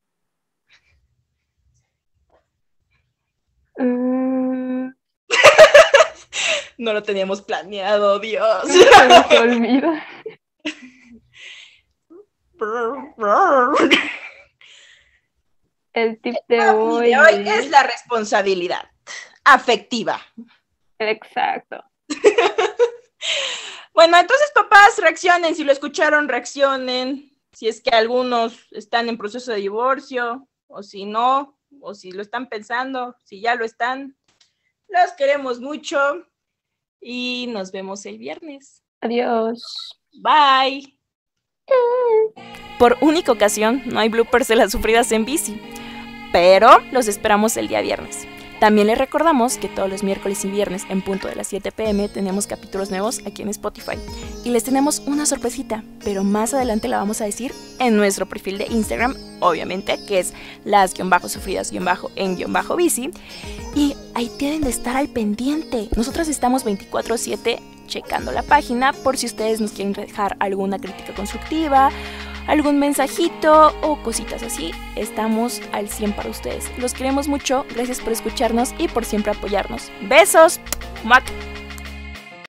no 6.78 6.92
lo 6.92 7.02
teníamos 7.02 7.42
planeado, 7.42 8.20
Dios. 8.20 8.64
Se 8.68 9.08
me 9.08 9.40
olvida. 9.40 10.06
El 15.94 16.20
tip 16.22 16.36
de 16.48 16.70
hoy, 16.70 17.10
de 17.10 17.18
hoy 17.18 17.48
es 17.48 17.70
la 17.70 17.84
responsabilidad 17.84 18.90
afectiva. 19.44 20.20
Exacto. 20.98 21.84
bueno, 23.94 24.18
entonces 24.18 24.52
papás, 24.56 24.98
reaccionen, 24.98 25.56
si 25.56 25.64
lo 25.64 25.72
escucharon, 25.72 26.28
reaccionen. 26.28 27.30
Si 27.52 27.68
es 27.68 27.82
que 27.82 27.92
algunos 27.92 28.68
están 28.72 29.08
en 29.10 29.18
proceso 29.18 29.52
de 29.52 29.60
divorcio, 29.60 30.48
o 30.68 30.82
si 30.82 31.06
no, 31.06 31.60
o 31.82 31.94
si 31.94 32.12
lo 32.12 32.24
están 32.24 32.50
pensando, 32.50 33.16
si 33.24 33.42
ya 33.42 33.56
lo 33.56 33.64
están. 33.64 34.18
Los 34.88 35.12
queremos 35.14 35.60
mucho 35.60 36.26
y 37.00 37.48
nos 37.50 37.72
vemos 37.72 38.06
el 38.06 38.18
viernes. 38.18 38.82
Adiós. 39.02 39.62
Bye. 40.14 40.98
Por 42.80 42.98
única 43.02 43.32
ocasión, 43.32 43.84
no 43.86 44.00
hay 44.00 44.10
bloopers 44.10 44.48
de 44.48 44.56
las 44.58 44.72
sufridas 44.72 45.12
en 45.12 45.26
bici, 45.26 45.60
pero 46.32 46.80
los 46.92 47.08
esperamos 47.08 47.56
el 47.56 47.70
día 47.70 47.82
viernes. 47.82 48.28
También 48.60 48.88
les 48.88 48.98
recordamos 48.98 49.58
que 49.58 49.68
todos 49.68 49.90
los 49.90 50.04
miércoles 50.04 50.46
y 50.46 50.50
viernes 50.50 50.84
en 50.90 51.02
punto 51.02 51.28
de 51.28 51.36
las 51.36 51.48
7 51.48 51.72
pm 51.72 52.08
tenemos 52.08 52.48
capítulos 52.48 52.92
nuevos 52.92 53.20
aquí 53.26 53.42
en 53.42 53.50
Spotify. 53.50 53.98
Y 54.46 54.52
les 54.52 54.64
tenemos 54.64 55.02
una 55.06 55.26
sorpresita, 55.26 55.84
pero 56.04 56.24
más 56.24 56.54
adelante 56.54 56.88
la 56.88 56.98
vamos 56.98 57.20
a 57.20 57.26
decir 57.26 57.52
en 57.80 57.98
nuestro 57.98 58.26
perfil 58.26 58.58
de 58.58 58.68
Instagram, 58.68 59.18
obviamente, 59.42 60.00
que 60.08 60.20
es 60.20 60.34
las-sufridas-en-bici. 60.64 63.12
Y 63.76 63.96
ahí 64.14 64.32
tienen 64.38 64.62
de 64.62 64.70
estar 64.70 64.96
al 64.96 65.10
pendiente. 65.10 65.90
Nosotros 65.98 66.30
estamos 66.30 66.64
24/7 66.64 67.60
checando 67.94 68.32
la 68.32 68.42
página 68.42 68.92
por 68.92 69.18
si 69.18 69.28
ustedes 69.28 69.62
nos 69.62 69.72
quieren 69.72 69.94
dejar 69.94 70.36
alguna 70.40 70.80
crítica 70.80 71.14
constructiva 71.14 71.92
algún 72.48 72.80
mensajito 72.80 73.74
o 73.82 74.02
cositas 74.04 74.44
así, 74.44 74.72
estamos 74.96 75.62
al 75.72 75.88
100 75.88 76.14
para 76.14 76.30
ustedes. 76.30 76.70
Los 76.78 76.94
queremos 76.94 77.28
mucho, 77.28 77.66
gracias 77.74 78.02
por 78.02 78.12
escucharnos 78.12 78.74
y 78.78 78.90
por 78.90 79.06
siempre 79.06 79.32
apoyarnos. 79.32 79.92
Besos. 80.10 80.60
Mac. 81.06 81.24